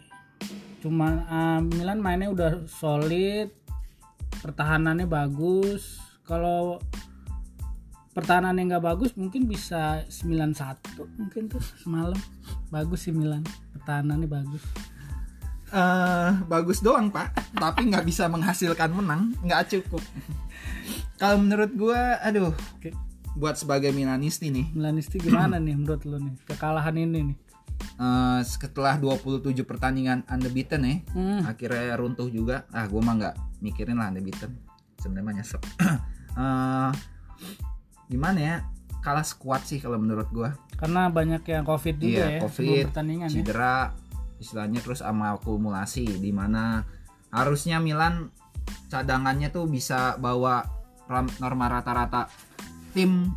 [0.80, 3.52] Cuman eh, Milan mainnya udah solid,
[4.40, 6.00] pertahanannya bagus.
[6.24, 6.80] Kalau
[8.16, 10.80] pertahanannya nggak bagus mungkin bisa 9-1
[11.20, 12.16] mungkin tuh semalam.
[12.72, 13.44] Bagus sih Milan,
[13.76, 14.64] pertahanannya bagus.
[15.72, 17.32] Eh bagus doang pak.
[17.54, 19.32] Tapi nggak bisa menghasilkan menang.
[19.42, 20.04] Nggak cukup.
[21.16, 22.92] Kalau menurut gua aduh Oke.
[23.34, 24.72] buat sebagai Milanisti nih.
[24.72, 26.36] Milanisti gimana nih menurut lo nih?
[26.46, 27.38] Kekalahan ini nih?
[27.82, 31.42] eh, setelah 27 pertandingan unbeaten ya Hmm.
[31.44, 32.70] akhirnya runtuh juga.
[32.70, 34.54] Ah gua mah nggak mikirin lah unbeaten.
[34.98, 35.62] Sebenarnya nyesek
[36.32, 36.90] Eh,
[38.08, 38.56] gimana ya?
[39.00, 40.54] Kalah squad sih kalau menurut gua.
[40.78, 43.36] Karena banyak yang covid juga Iya, ya Covid, pertandingan ya.
[44.42, 46.82] Istilahnya terus sama akumulasi di mana
[47.30, 48.34] harusnya Milan
[48.90, 50.66] cadangannya tuh bisa bawa
[51.38, 52.26] norma rata-rata.
[52.92, 53.30] Tim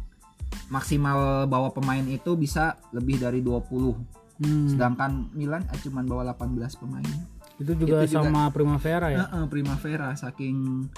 [0.67, 3.95] maksimal bawa pemain itu bisa lebih dari 20
[4.35, 4.67] Hmm.
[4.67, 7.07] sedangkan Milan eh, cuman bawa 18 pemain.
[7.55, 9.19] Itu juga Itu juga- sama Primavera ya.
[9.23, 10.91] Heeh, Primavera saking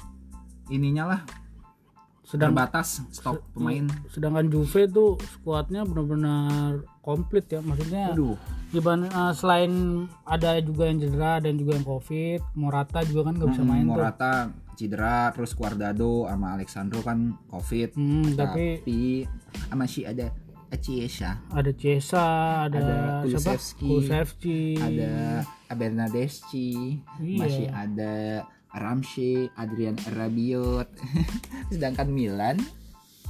[0.69, 1.21] ininya lah.
[2.25, 3.85] Sedang terbatas stok pemain.
[4.09, 7.61] sedangkan Juve tuh skuadnya benar-benar komplit ya.
[7.61, 8.35] Maksudnya aduh
[8.69, 9.73] dibanding eh, selain
[10.27, 13.85] ada juga yang cedera dan juga yang covid, Morata juga kan nggak bisa Mm, main
[13.85, 13.91] tuh.
[13.93, 14.33] Morata
[14.75, 18.99] cedera terus Guardado sama Alexandro kan covid Hmm, tapi tapi
[19.73, 20.29] masih ada
[20.77, 22.27] Chiesa ada Cesa,
[22.67, 22.97] ada, Ada?
[23.25, 24.61] Kulusevski, Kulusevski.
[24.77, 25.41] ada
[25.73, 27.39] Bernadeschi Iya.
[27.39, 28.13] masih ada
[28.71, 30.85] Ramsey Adrian Rabiot
[31.73, 32.61] sedangkan Milan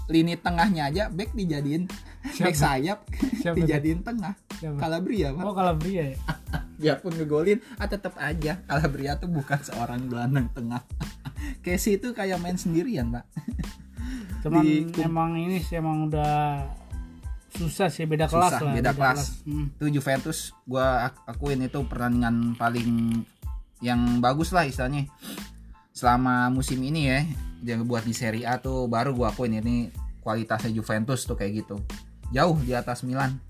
[0.06, 1.90] lini tengahnya aja back dijadiin
[2.38, 3.02] back sayap
[3.36, 4.78] Siapa dijadiin tengah Siapa?
[4.78, 5.42] Calabria Pak.
[5.42, 6.18] Oh Calabria ya.
[6.80, 10.82] biarpun ngegolin ah tetap aja Calabria tuh bukan seorang gelandang tengah
[11.64, 13.24] Casey itu kayak main sendirian Pak
[14.46, 16.62] Cuman Di- emang ini sih emang udah
[17.50, 18.74] susah sih beda kelas Susah, lah.
[18.74, 19.42] beda kelas.
[19.42, 19.72] Hmm.
[19.74, 23.24] itu Juventus ak- akuin itu pertandingan paling
[23.80, 25.08] yang bagus lah istilahnya
[25.96, 27.20] selama musim ini ya
[27.56, 29.88] dia buat di Serie A tuh baru gua akuin ini
[30.20, 31.80] kualitasnya Juventus tuh kayak gitu
[32.28, 33.40] jauh di atas Milan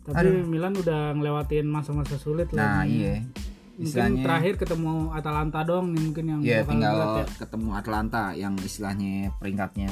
[0.00, 0.42] Tapi Aduh.
[0.42, 2.82] Milan udah ngelewatin masa-masa sulit nah lah.
[2.82, 2.90] nih.
[2.90, 7.24] iya Mungkin istilahnya terakhir ketemu Atalanta dong nih mungkin yang ya bakal tinggal berat ya.
[7.38, 9.86] ketemu Atlanta yang istilahnya peringkatnya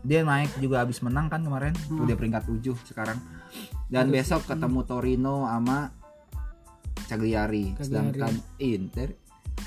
[0.00, 2.02] dia naik juga habis menang kan kemarin Hmm.
[2.02, 3.18] udah peringkat 7 sekarang
[3.86, 5.90] dan Terus, besok ketemu Torino sama
[7.04, 7.76] Cagliari, Cagliari.
[7.76, 9.08] sedangkan Inter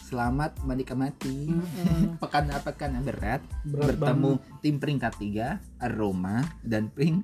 [0.04, 2.18] selamat menikmati Mm-mm.
[2.18, 7.22] pekan pekan yang berat, Berat bertemu tim peringkat 3 Roma dan pring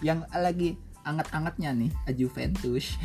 [0.00, 2.94] yang lagi anget-angetnya nih Juventus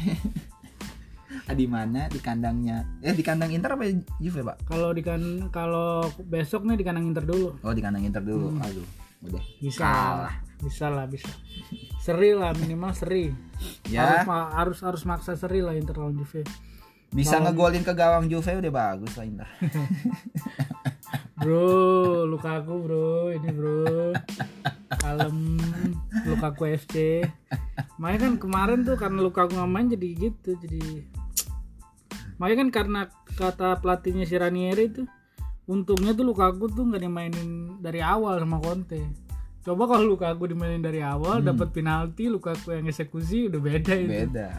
[1.46, 3.86] di mana di kandangnya eh di kandang Inter apa
[4.18, 7.60] Juve pak Kalau di kan kalau besok nih di kandang Inter dulu.
[7.60, 8.64] oh di kandang Inter dulu Hmm.
[8.64, 8.88] aduh
[9.26, 9.82] udah Bisa.
[9.82, 10.36] Kalah.
[10.56, 11.28] Bisa lah, bisa.
[12.00, 13.28] Seri lah minimal seri.
[13.86, 16.46] ya Harus harus harus maksa seri lah Inter lawan Juve.
[17.14, 19.50] Bisa Lawan- ngegolin ke gawang Juve udah bagus lah Inter.
[21.36, 24.16] Bro, Lukaku bro, ini bro.
[25.04, 25.60] Kalem
[26.24, 27.28] Lukaku FC.
[28.00, 31.04] Makanya kan kemarin tuh karena Lukaku nggak main jadi gitu, jadi
[32.40, 33.00] Makanya kan karena
[33.36, 35.08] kata pelatihnya si Ranieri tuh
[35.68, 37.50] untungnya tuh Lukaku tuh nggak dimainin
[37.84, 39.04] dari awal sama Conte.
[39.66, 44.12] Coba kalau Lukaku dimainin dari awal dapat penalti, Lukaku yang eksekusi udah beda itu.
[44.24, 44.50] Beda.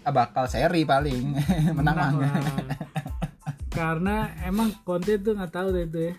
[0.00, 1.36] Ah, bakal seri paling
[1.76, 2.32] menang Menang lah.
[3.70, 6.14] karena emang Conte tuh nggak tahu deh itu ya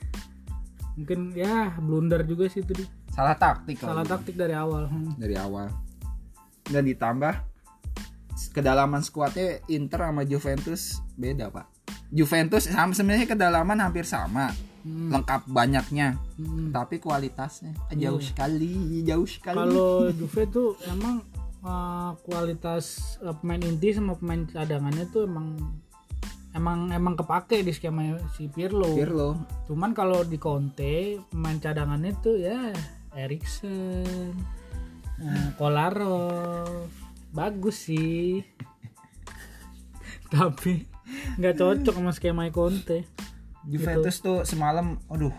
[0.91, 2.76] mungkin ya blunder juga sih itu.
[3.10, 5.15] Salah taktik kalau salah taktik dari awal Hmm.
[5.15, 5.67] dari awal.
[6.63, 7.34] Dan ditambah
[8.50, 11.67] kedalaman skuadnya Inter sama Juventus beda, Pak.
[12.10, 15.10] Juventus sama sebenarnya kedalaman hampir sama, Hmm.
[15.10, 16.72] lengkap banyaknya, Hmm.
[16.72, 19.58] tapi kualitasnya jauh sekali, jauh sekali.
[19.58, 21.24] kalau Juve tuh emang
[21.65, 25.58] uh, kualitas uh, pemain inti sama pemain cadangannya tuh emang
[26.54, 28.91] emang emang kepake di skema si Pirlo.
[28.93, 32.74] Pirlo Cuman kalau di Conte pemain cadangannya tuh ya
[33.12, 34.32] Erikson,
[35.19, 36.88] uh, Kolarov,
[37.36, 38.39] bagus sih.
[40.34, 40.88] Tapi
[41.36, 43.08] nggak cocok sama skema Conte.
[43.62, 45.34] Juventus tuh semalam aduh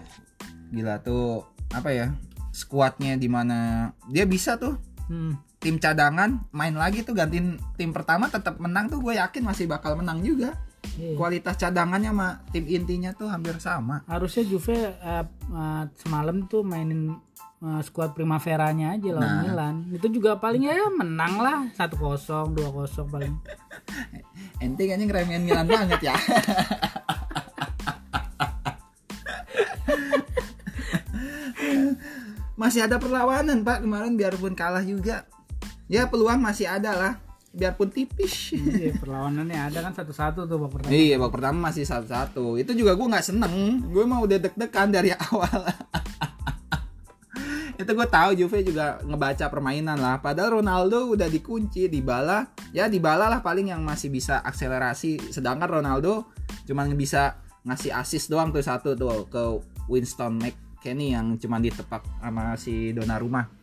[0.70, 1.42] gila tuh
[1.74, 2.14] apa ya
[2.54, 4.78] skuadnya di mana dia bisa tuh
[5.10, 5.34] Hmm.
[5.62, 9.94] Tim cadangan main lagi tuh gantiin tim pertama tetap menang tuh gue yakin masih bakal
[9.94, 10.58] menang juga
[10.98, 11.14] Iya.
[11.14, 17.14] kualitas cadangannya sama tim intinya tuh hampir sama Harusnya Juve uh, uh, semalam tuh mainin
[17.62, 19.42] uh, skuad Primaveranya aja lawan Nah.
[19.46, 19.74] Milan.
[19.94, 22.58] Itu juga paling ya menang lah 1-0, 2-0
[23.08, 23.34] paling.
[24.66, 26.14] ente kayaknya ngeremehin Milan banget ya
[32.56, 35.26] masih ada perlawanan pak kemarin biarpun kalah juga
[35.92, 37.12] ya peluang masih ada lah
[37.52, 40.96] biarpun tipis Iya, perlawanannya ada kan satu-satu tuh babak pertama.
[40.96, 42.56] Iya, babak pertama masih satu-satu.
[42.56, 43.84] Itu juga gue nggak seneng.
[43.92, 45.68] Gue mah udah deg-degan dari awal.
[47.76, 50.24] itu gue tahu Juve juga ngebaca permainan lah.
[50.24, 52.48] Padahal Ronaldo udah dikunci di bala.
[52.72, 55.28] Ya di bala lah paling yang masih bisa akselerasi.
[55.28, 56.32] Sedangkan Ronaldo
[56.64, 57.36] cuman bisa
[57.68, 59.42] ngasih assist doang tuh satu tuh ke
[59.92, 63.61] Winston McKennie yang cuman ditepak sama si Donnarumma.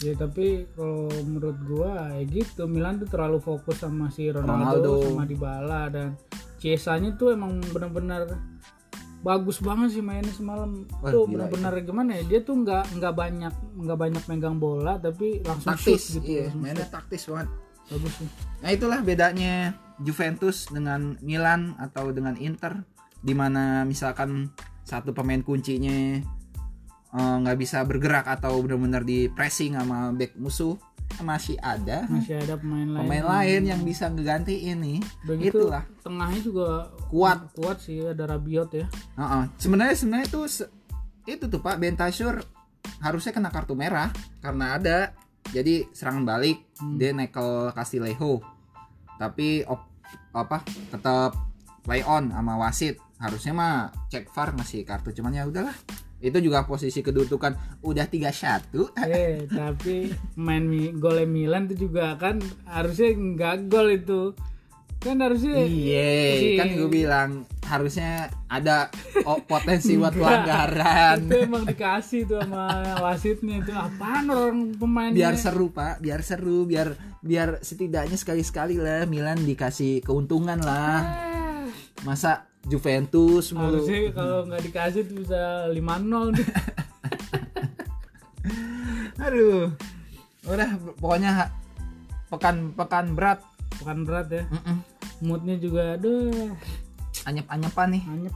[0.00, 4.92] Ya tapi kalau menurut gua ya gitu Milan tuh terlalu fokus sama si Ronaldo, Ronaldo.
[5.12, 6.16] sama Dybala dan
[6.60, 8.36] Chiesa-nya tuh emang benar-benar
[9.20, 10.88] bagus banget sih mainnya semalam.
[11.00, 12.22] Wah, tuh benar-benar gimana ya?
[12.24, 16.28] Dia tuh nggak nggak banyak nggak banyak megang bola tapi langsung Taktis, shoot gitu.
[16.28, 16.92] iya, langsung mainnya shoot.
[16.92, 17.48] taktis banget.
[17.90, 18.28] Bagus sih.
[18.60, 19.54] Nah itulah bedanya
[20.00, 22.80] Juventus dengan Milan atau dengan Inter
[23.20, 24.48] di mana misalkan
[24.88, 26.20] satu pemain kuncinya
[27.12, 30.76] eh, nggak bisa bergerak atau benar-benar di pressing sama back musuh
[31.20, 33.02] masih ada Masih ada pemain lain.
[33.02, 36.68] pemain lain yang bisa ngeganti ini gitu itulah tengahnya juga
[37.06, 37.50] Kuat.
[37.52, 38.86] kuat sih ada Rabiot ya.
[39.16, 39.42] Heeh.
[39.58, 40.40] sebenarnya sebenarnya itu
[41.26, 42.38] itu tuh Pak Bentasur
[42.98, 44.98] harusnya kena kartu merah karena ada
[45.46, 46.96] jadi serangan balik Hmm.
[46.96, 48.40] dia nekel Castillejo
[49.18, 49.84] tapi op,
[50.32, 51.36] apa tetap
[51.82, 53.74] play on sama wasit harusnya mah
[54.08, 55.74] cek VAR ngasih kartu cuman ya udahlah
[56.20, 62.38] itu juga posisi kedudukan udah 3-1 Eh, tapi main mi golnya Milan itu juga kan
[62.64, 64.22] harusnya nggak gol itu.
[65.00, 67.30] Kan harusnya Iya, kan gue bilang
[67.64, 68.92] harusnya ada
[69.24, 71.24] oh, potensi buat pelanggaran.
[71.24, 72.68] itu emang dikasih tuh sama
[73.00, 73.72] wasitnya itu.
[73.72, 75.16] Apaan orang pemainnya?
[75.16, 76.04] Biar seru pak.
[76.04, 76.92] Biar seru biar
[77.24, 81.00] biar setidaknya sekali sekali lah Milan dikasih keuntungan lah.
[81.00, 81.64] Ah,
[82.04, 83.80] masa Juventus mulu.
[83.80, 85.40] Harusnya kalau nggak dikasih tuh bisa
[85.72, 86.48] 5-0 nih.
[89.24, 89.72] aduh.
[90.44, 90.70] Udah
[91.00, 91.52] pokoknya ha-
[92.28, 93.40] pekan pekan berat.
[93.80, 94.44] Berat ya.
[94.50, 94.76] Mm-mm.
[95.24, 96.52] moodnya juga aduh.
[97.24, 98.04] Anyep anyepan nih.
[98.04, 98.34] Anyep.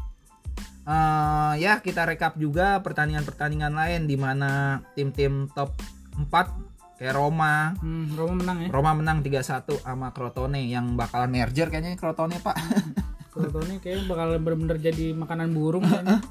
[0.84, 5.72] Eh, ya kita rekap juga pertandingan pertandingan lain di mana tim-tim top
[6.16, 7.72] 4 kayak Roma.
[7.80, 8.68] Hmm, Roma menang ya?
[8.68, 12.56] Roma menang 3-1 sama Crotone yang bakalan merger kayaknya Crotone pak
[13.34, 16.22] Crotone kayaknya bakal bener-bener jadi makanan burung kayaknya.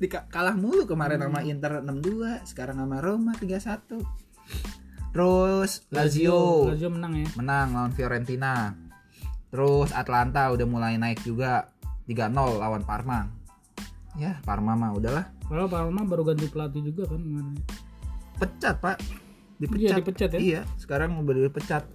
[0.00, 4.00] di kalah mulu kemarin sama Inter 6-2 sekarang sama Roma 3-1
[5.14, 6.74] terus Lazio.
[6.74, 7.28] Lazio menang ya.
[7.38, 8.74] Menang lawan Fiorentina.
[9.54, 11.70] Terus Atlanta udah mulai naik juga
[12.10, 13.30] 3-0 lawan Parma.
[14.18, 15.30] Ya Parma mah udahlah.
[15.46, 17.54] Kalau Parma baru ganti pelatih juga kan kemarin.
[18.42, 18.98] Pecat pak.
[19.62, 20.34] Iya, dipecat.
[20.34, 20.40] ya?
[20.42, 21.86] iya sekarang udah dipecat.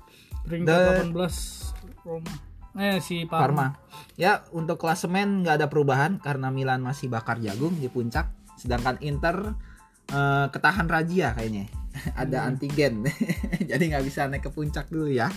[0.47, 3.81] Peringkat 18 Roma eh si Parma, Parma
[4.13, 8.29] ya untuk klasemen nggak ada perubahan karena Milan masih bakar jagung di puncak.
[8.55, 9.55] Sedangkan Inter
[10.07, 11.65] eh, ketahan razia kayaknya.
[12.21, 13.01] Ada antigen.
[13.69, 15.27] Jadi nggak bisa naik ke puncak dulu ya.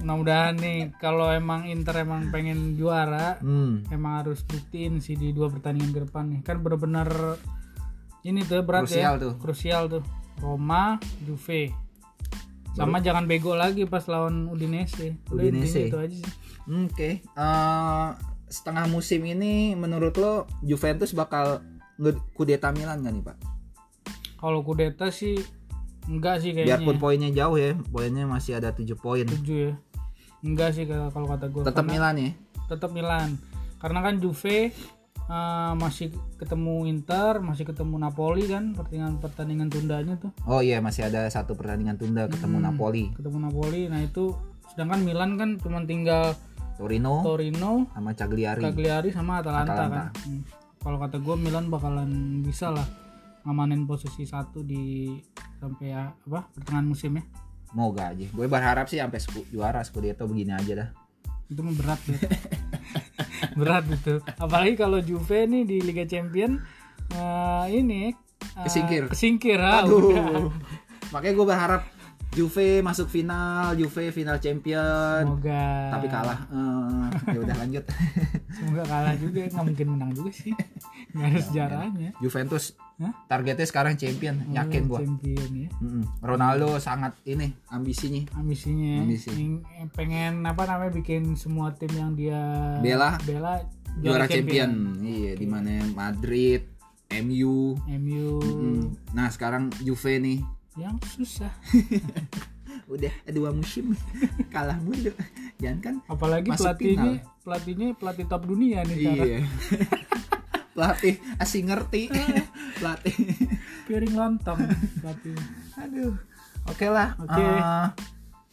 [0.00, 3.84] Mudah-mudahan nih kalau emang Inter emang pengen juara Hmm.
[3.92, 6.40] emang harus buktiin sih di dua pertandingan ke depan nih.
[6.40, 7.36] Kan bener-bener
[8.24, 9.22] ini tuh berat Krusial ya.
[9.22, 9.32] tuh.
[9.36, 10.02] krusial tuh.
[10.36, 11.72] Roma Juve
[12.76, 15.88] sama jangan bego lagi pas lawan Udinese Udinese.
[15.88, 16.32] itu aja sih
[16.66, 17.22] Oke.
[17.22, 18.08] Eh,
[18.46, 21.62] setengah musim ini menurut lo Juventus bakal
[22.32, 23.36] kudeta Milan gak nih pak?
[24.36, 25.40] kalau kudeta sih
[26.06, 29.24] enggak sih kayaknya Biarpun poinnya jauh ya, poinnya masih ada 7 poin.
[29.24, 29.74] tujuh ya
[30.44, 32.30] enggak sih kalau kalau kata gue Tetap Milan ya.
[32.66, 33.40] tetap Milan
[33.78, 34.70] karena kan Juve
[35.26, 41.06] eh, masih ketemu Inter masih ketemu Napoli kan pertandingan pertandingan tundanya tuh Oh iya masih
[41.06, 42.66] ada satu pertandingan tunda ketemu Hmm.
[42.70, 44.34] Napoli, ketemu Napoli nah itu
[44.72, 46.36] sedangkan Milan kan cuma tinggal
[46.76, 48.60] Torino Torino sama Cagliari.
[48.60, 50.02] Cagliari sama Atalanta, Atalanta.
[50.12, 50.42] kan Hmm.
[50.78, 52.10] kalau kata gue Milan bakalan
[52.40, 52.84] bisa lah
[53.42, 55.14] ngamanin posisi satu di
[55.56, 57.24] sampai ya, apa pertengahan musim ya
[57.72, 58.24] Moga aja.
[58.30, 60.88] Gue berharap sih sampai juara Scudetto begini aja dah.
[61.46, 62.18] Itu berat ya
[63.58, 66.58] berat itu apalagi kalau Juve nih di Liga Champion
[67.12, 69.08] eh, ini eh, Kesingkir.
[69.12, 70.48] kesingkir ah, udah.
[71.12, 71.82] Makanya gue berharap
[72.32, 75.24] Juve masuk final, Juve final champion.
[75.24, 76.38] semoga Tapi kalah.
[76.52, 77.84] Eh, ya udah lanjut.
[78.52, 80.52] semoga kalah juga nggak mungkin menang juga sih
[81.16, 83.12] nggak ada sejarahnya Juventus Hah?
[83.26, 84.98] targetnya sekarang champion, yakin gue.
[84.98, 85.68] champion ya
[86.18, 88.24] Ronaldo sangat ini ambisinya.
[88.32, 89.28] ambisinya Ambisi.
[89.32, 92.40] Ing- pengen apa namanya bikin semua tim yang dia
[92.80, 93.20] Bela.
[93.22, 93.60] bela
[93.96, 94.96] Juara champion.
[94.98, 96.68] Iya, di mana Madrid,
[97.18, 97.76] MU.
[97.86, 98.92] MU Hmm.
[99.12, 100.40] Nah, sekarang Juve nih
[100.74, 101.48] yang susah
[102.92, 103.92] udah dua musim
[104.52, 105.12] kalah mulu.
[105.56, 109.38] Jangan kan apalagi pelatihnya pelatihnya pelatih top dunia nih Iya.
[110.76, 112.12] Pelatih asing ngerti.
[112.78, 113.16] Pelatih.
[113.86, 114.58] piring lontong
[114.98, 115.38] pelatih
[115.78, 116.14] Aduh.
[116.66, 117.14] Oke lah.
[117.16, 117.38] Oke.
[117.38, 117.86] Eh,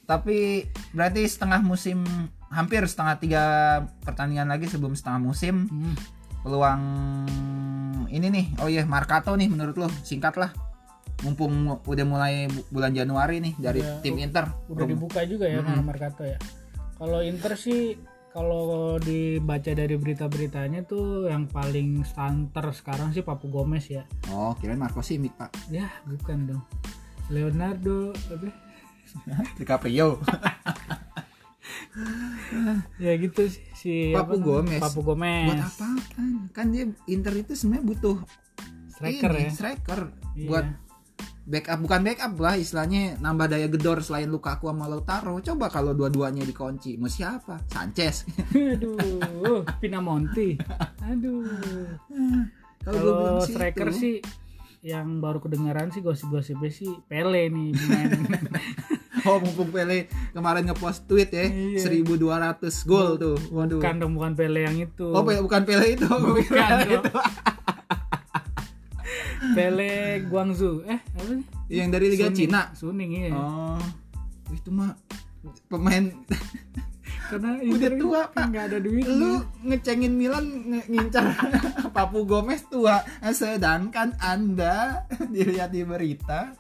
[0.04, 0.38] tapi
[0.92, 2.06] berarti setengah musim
[2.48, 3.44] hampir setengah tiga
[4.00, 5.94] pertandingan lagi sebelum setengah musim Hmm.
[6.40, 6.82] peluang
[8.08, 8.46] ini nih.
[8.58, 10.54] Oh iya, Markato nih menurut lo singkat lah.
[11.20, 14.46] Mumpung udah mulai bu- bulan Januari nih dari Udah- tim Inter.
[14.68, 16.36] udah dibuka juga ya nama Mercato ya
[16.94, 17.96] kalau Inter sih
[18.34, 24.76] kalau dibaca dari berita-beritanya tuh yang paling santer sekarang sih Papu Gomez ya Oh, kirain
[24.76, 25.54] Marco Simic, Pak.
[25.70, 26.64] ya bukan dong
[27.30, 28.50] Leonardo apa
[29.56, 30.18] DiCaprio.
[32.98, 34.44] ya gitu sih si Papu apa?
[34.44, 34.82] Gomez.
[34.82, 36.30] Papu Gomez Buat apa kan?
[36.52, 38.18] Kan dia Inter itu sebenarnya butuh
[38.90, 40.02] striker ini, ya striker
[40.34, 40.48] Iya.
[40.50, 40.66] buat
[41.44, 45.36] backup bukan backup lah istilahnya nambah daya gedor selain Lukaku sama Lautaro.
[45.38, 47.60] Coba kalau dua-duanya dikunci mau siapa?
[47.68, 48.24] Sanchez.
[48.50, 50.56] Aduh Pinamonti.
[51.02, 51.44] Aduh.
[52.80, 54.20] Kalau striker sih
[54.82, 58.10] yang baru kedengaran sih gosip-gosipnya sih Pele nih pemain.
[59.24, 61.80] Oh mumpung Pele kemarin ngepost tweet ya Iya.
[62.04, 63.40] 1200 gol tuh.
[63.50, 63.80] Waduh.
[63.80, 65.08] bukan dong bukan Pele yang itu.
[65.08, 66.04] Oh Pele- bukan Pele itu.
[66.04, 66.44] Bukan
[66.84, 67.00] dong.
[67.00, 67.12] itu
[69.52, 70.88] Pele Guangzhou.
[70.88, 71.44] Eh apa sih?
[71.68, 72.40] Yang dari Liga Suning.
[72.40, 72.62] Cina.
[72.72, 73.30] Suning iya.
[73.36, 73.82] Oh.
[74.56, 74.96] Itu mah
[75.68, 76.08] pemain
[77.34, 78.46] karena udah tua, Pak.
[78.52, 81.24] nggak ada duit lu ngecengin Milan nge- ngincar
[81.96, 83.02] Papu Gomez tua.
[83.26, 85.04] Sedangkan anda
[85.34, 86.54] dilihat di berita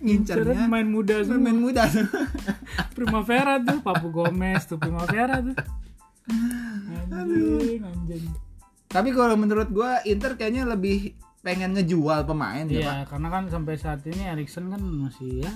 [0.00, 1.36] ngincernya main muda semua.
[1.40, 1.82] pemain muda.
[2.92, 5.56] Primavera tuh Papu Gomez tuh Primavera tuh.
[7.12, 8.24] Anjing anjing.
[8.86, 11.12] Tapi kalau menurut gua Inter kayaknya lebih
[11.46, 15.52] pengen ngejual pemain ya Pak Iya, karena kan sampai saat ini Erikson kan masih ya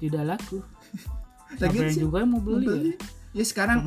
[0.00, 0.64] tidak laku.
[1.60, 2.64] Siapa Lagian yang sih, juga yang mau beli?
[2.64, 2.90] Beli.
[2.96, 2.96] Ya?
[3.32, 3.78] ya sekarang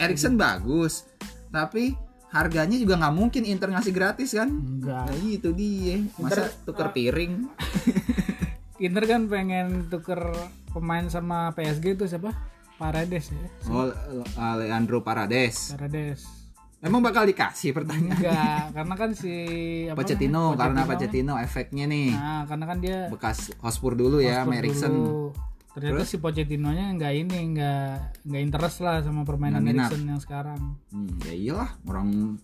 [0.00, 1.04] Erikson bagus
[1.52, 1.92] tapi
[2.32, 5.04] harganya juga nggak mungkin Inter ngasih gratis kan Enggak.
[5.12, 7.44] nah itu dia masa tuker piring
[8.88, 10.32] Inter kan pengen tuker
[10.72, 12.32] pemain sama PSG itu siapa?
[12.80, 13.46] Paredes ya.
[13.70, 13.92] oh
[14.58, 16.41] Leandro Parades Paredes.
[16.82, 19.32] Emang bakal dikasih pertanyaan Enggak, karena kan si
[19.86, 20.58] apa Pochettino namanya?
[20.58, 24.92] karena Pochettino Pochettino efeknya nih Nah, karena kan dia bekas Hotspur dulu ya Hotspur Erikson
[24.92, 25.30] dulu.
[25.72, 29.64] Ternyata si Pochettino-nya enggak ini, enggak enggak interest lah sama permainan.
[29.64, 30.76] Erikson yang sekarang.
[30.92, 32.36] Hmm, ya iyalah orang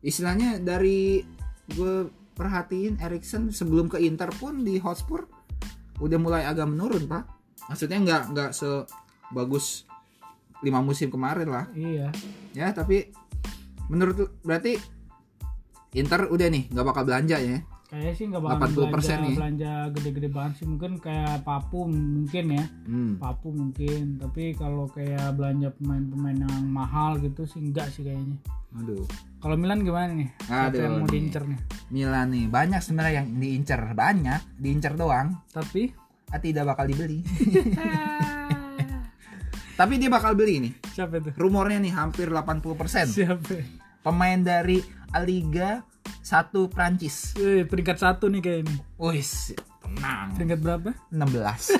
[0.00, 1.26] istilahnya dari
[1.66, 5.26] gue perhatiin Erikson sebelum ke Inter pun di Hotspur
[5.98, 7.28] udah mulai agak menurun pak
[7.66, 9.84] maksudnya nggak nggak sebagus
[10.60, 12.08] lima musim kemarin lah Iya.
[12.52, 13.12] ya tapi
[13.90, 14.78] menurut berarti
[15.98, 17.58] Inter udah nih nggak bakal belanja ya?
[17.90, 19.34] Kayaknya sih nggak bakal 80% belanja, nih.
[19.34, 20.66] belanja gede-gede banget sih.
[20.70, 22.64] Mungkin kayak Papu mungkin ya.
[22.86, 23.18] Hmm.
[23.18, 24.22] Papu mungkin.
[24.22, 28.38] Tapi kalau kayak belanja pemain-pemain yang mahal gitu sih enggak sih kayaknya.
[28.78, 29.02] Aduh.
[29.42, 30.30] Kalau Milan gimana nih?
[30.46, 31.58] Siapa Aduh, yang mau diincer nih.
[31.90, 35.34] Milan nih banyak sebenarnya yang diincer banyak diincer doang.
[35.50, 35.90] Tapi?
[36.30, 37.26] Ah, tidak bakal dibeli.
[39.80, 40.72] Tapi dia bakal beli nih.
[40.94, 41.34] Siapa itu?
[41.34, 42.62] Rumornya nih hampir 80%.
[43.10, 43.79] Siapa?
[44.00, 44.80] Pemain dari
[45.20, 45.84] Liga
[46.24, 47.36] 1 Prancis.
[47.36, 48.76] Eh, peringkat satu nih kayak ini.
[48.96, 49.52] Wis,
[49.84, 50.32] tenang.
[50.36, 50.90] Peringkat berapa?
[51.12, 51.76] 16.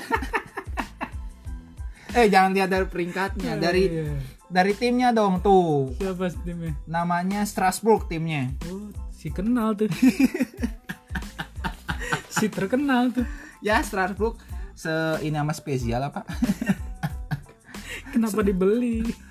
[2.19, 4.13] eh, jangan lihat dari peringkatnya, dari Iya.
[4.51, 5.95] dari timnya dong tuh.
[5.97, 6.77] Siapa sih timnya?
[6.85, 8.53] Namanya Strasbourg timnya.
[8.69, 9.89] Oh, si kenal tuh.
[12.37, 13.25] si terkenal tuh.
[13.65, 14.37] Ya, Strasbourg
[14.77, 14.91] se
[15.25, 16.21] ini nama spesial apa?
[18.11, 19.30] Kenapa dibeli?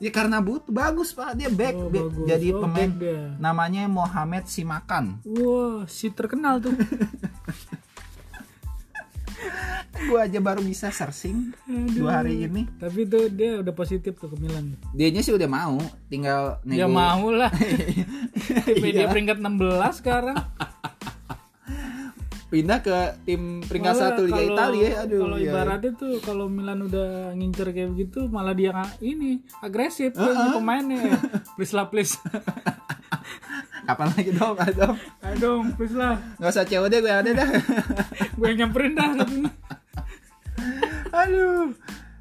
[0.00, 2.24] Ya karena but bagus Pak, dia back, Oh, bagus.
[2.24, 5.20] jadi Oh, pemain back namanya Mohamed Simakan.
[5.22, 6.72] Wah, si terkenal tuh.
[10.02, 11.92] Gua aja baru bisa searching Aduh.
[11.94, 12.64] dua hari ini.
[12.74, 14.72] Tapi tuh dia udah positif tuh ke Milan.
[14.90, 15.76] Dianya sih udah mau,
[16.08, 16.92] tinggal Ya nego.
[16.94, 17.52] mau lah.
[18.80, 19.08] Dia Iya.
[19.08, 20.36] peringkat 16 sekarang.
[22.50, 24.88] pindah ke tim peringkat Malah satu Liga Italia.
[25.06, 25.22] Aduh.
[25.22, 25.50] Kalau iya.
[25.54, 31.14] ibaratnya tuh kalau Milan udah ngincer kayak begitu malah dia ini agresif uh pemainnya.
[31.56, 32.18] please lah please.
[33.86, 34.54] Kapan lagi dong.
[35.22, 36.18] Ayo dong, please lah.
[36.42, 37.48] Gak usah COD gue ada dah.
[38.38, 39.10] Gue yang nyamperin dah.
[41.10, 41.74] Aduh.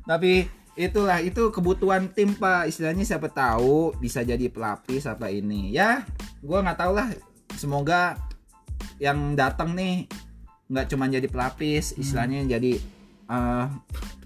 [0.05, 0.49] Tapi
[0.79, 6.07] itulah itu kebutuhan tim pak istilahnya siapa tahu bisa jadi pelapis apa ini ya
[6.39, 7.11] gua nggak tahu lah
[7.59, 8.15] semoga
[8.99, 10.05] yang datang nih
[10.69, 12.77] nggak cuma jadi pelapis istilahnya jadi
[13.31, 13.65] eh,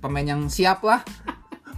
[0.04, 1.00] pemain yang siap lah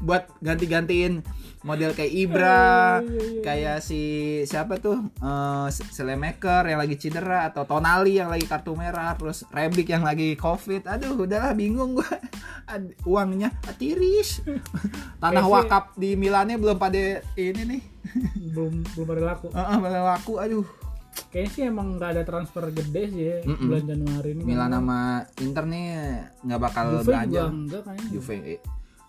[0.01, 1.23] buat ganti-gantiin
[1.65, 3.01] model kayak Ibra
[3.41, 4.01] kayak si
[4.45, 9.89] siapa tuh eh Selemaker yang lagi cedera atau Tonali yang lagi kartu merah terus Rebic
[9.89, 10.85] yang lagi covid.
[10.85, 12.21] Aduh udahlah bingung gua.
[13.09, 13.49] Uangnya
[13.81, 14.45] tiris
[15.21, 17.81] tanah wakaf di Milannya belum pada ini nih.
[18.53, 19.47] Belum belum ada laku.
[19.57, 20.65] Heeh, belum laku aduh
[21.27, 23.59] Kayaknya sih emang nggak ada transfer gede sih ya Mm-mm.
[23.61, 24.41] bulan Januari ini.
[24.43, 24.75] Milan kan.
[24.77, 24.99] sama
[25.39, 25.83] Inter nih
[26.41, 28.09] nggak bakal Juve belanja juga enggak kayaknya.
[28.11, 28.61] Juve eh.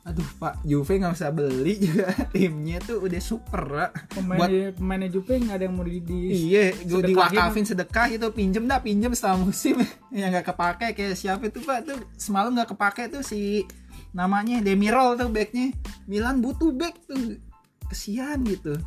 [0.03, 3.91] aduh pak Juve nggak usah beli juga timnya tuh udah super Pak.
[4.23, 8.71] buat Pemainnya Juve nggak ada yang mau di, di Iya, gue diwakafin sedekah itu pinjem
[8.71, 9.83] dah pinjem setelah musim
[10.15, 13.67] yang nggak kepake kayak siapa itu pak tuh semalam nggak kepake tuh si
[14.11, 15.75] namanya Demirol tuh backnya
[16.07, 17.43] Milan butuh back tuh
[17.91, 18.79] kesian gitu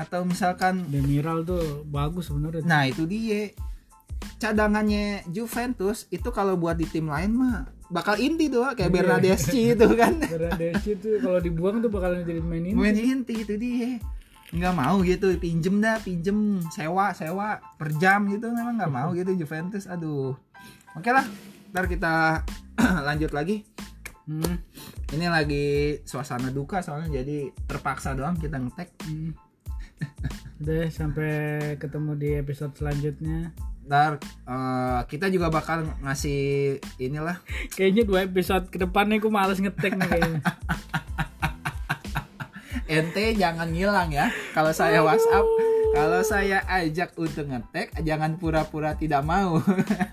[0.00, 2.64] atau misalkan Demiral tuh bagus sebenarnya.
[2.64, 3.52] nah itu dia
[4.36, 8.94] cadangannya Juventus itu kalau buat di tim lain mah bakal inti tuh kayak Iya.
[8.94, 12.72] Bernardeschi itu kan Bernadeschi tuh kalau dibuang tuh bakalan jadi main ini.
[12.72, 14.00] main inti itu dia
[14.50, 16.38] nggak mau gitu pinjem dah pinjem
[16.68, 20.34] sewa sewa per jam gitu memang nggak mau gitu Juventus aduh
[20.92, 21.22] oke lah
[21.70, 22.42] ntar kita
[23.06, 23.62] lanjut lagi
[24.22, 24.62] Hmm.
[25.10, 25.66] ini lagi
[26.04, 29.34] suasana duka soalnya jadi terpaksa doang kita ngetek Hmm.
[30.60, 31.32] Udah sampai
[31.80, 33.52] ketemu di episode selanjutnya.
[33.90, 37.42] ntar eh, kita juga bakal ngasih inilah.
[37.74, 40.40] Kayaknya dua episode ke depan nih gue males ngetek nih kayaknya.
[43.00, 44.30] ente jangan ngilang ya.
[44.54, 45.46] Kalau saya WhatsApp
[45.90, 49.58] kalau saya ajak untuk ngetek jangan pura-pura tidak mau.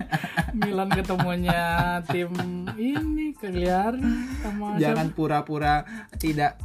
[0.58, 2.34] Milan ketemunya tim
[2.74, 3.94] ini keliar
[4.42, 5.86] sama jangan pura-pura
[6.18, 6.58] tidak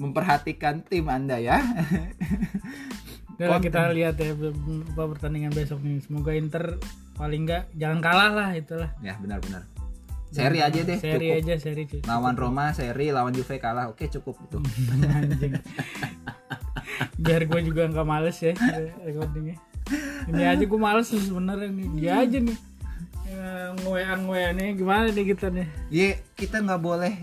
[0.00, 1.60] memperhatikan tim anda ya
[3.40, 5.96] Udah kita lihat ya apa pertandingan besok nih.
[6.04, 6.76] Semoga Inter
[7.16, 8.92] paling enggak jangan kalah lah itulah.
[9.00, 9.64] ya benar-benar
[10.30, 12.00] seri aja deh Seri cukup aja seri cuy.
[12.06, 14.58] lawan Roma seri lawan Juve kalah oke cukup itu
[15.20, 15.52] Anjing.
[17.18, 18.52] Biar gue juga nggak males ya
[19.02, 19.56] recordingnya.
[20.30, 21.86] Ini aja gue males sebenarnya nih.
[21.98, 22.58] Dia aja nih.
[23.82, 25.66] Ngoean ngoean nih gimana nih kita nih?
[25.88, 27.14] Ye, kita nggak boleh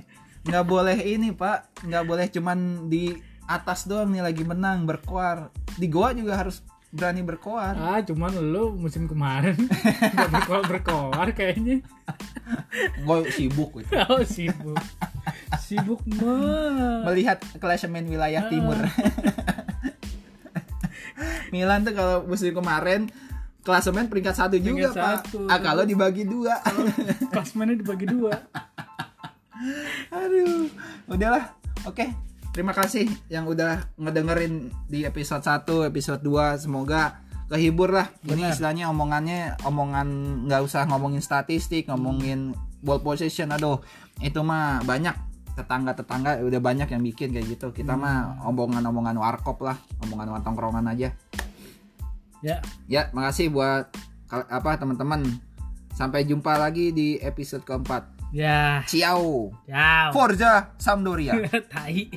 [0.47, 3.11] nggak boleh ini pak nggak boleh cuman di
[3.45, 8.71] atas doang nih lagi menang berkoar di goa juga harus berani berkoar Ah cuman lu
[8.73, 9.55] musim kemarin
[10.15, 11.83] nggak berkoar berkoar kayaknya.
[12.97, 13.91] gue sibuk gitu.
[14.07, 14.79] Oh sibuk.
[15.57, 17.03] Sibuk mah.
[17.05, 18.79] melihat klasemen wilayah timur
[21.51, 23.11] Milan tuh kalau musim kemarin
[23.63, 25.39] klasemen peringkat satu juga Peringkat pak satu.
[25.47, 26.55] ah kalau dibagi dua
[27.27, 28.31] Klasmennya dibagi dua.
[30.13, 30.69] Aduh.
[31.09, 31.53] Udahlah.
[31.85, 32.09] Oke.
[32.57, 37.21] Terima kasih yang udah ngedengerin di episode 1 episode 2 semoga
[37.53, 38.09] kehibur lah.
[38.25, 38.49] Ini Benar.
[38.49, 40.07] istilahnya omongannya omongan
[40.49, 43.77] nggak usah ngomongin statistik ngomongin ball possession aduh
[44.25, 45.13] itu mah banyak
[45.53, 47.69] tetangga-tetangga udah banyak yang bikin kayak gitu.
[47.69, 49.77] Kita mah omongan-omongan warkop lah.
[50.01, 51.13] Omongan tongkrongan aja.
[52.41, 53.93] Ya, ya makasih buat
[54.29, 55.25] apa teman-teman.
[55.93, 60.11] Sampai jumpa lagi di episode keempat ya, ciao ya.
[60.13, 61.33] Forza Sampdoria
[61.73, 62.11] Tai.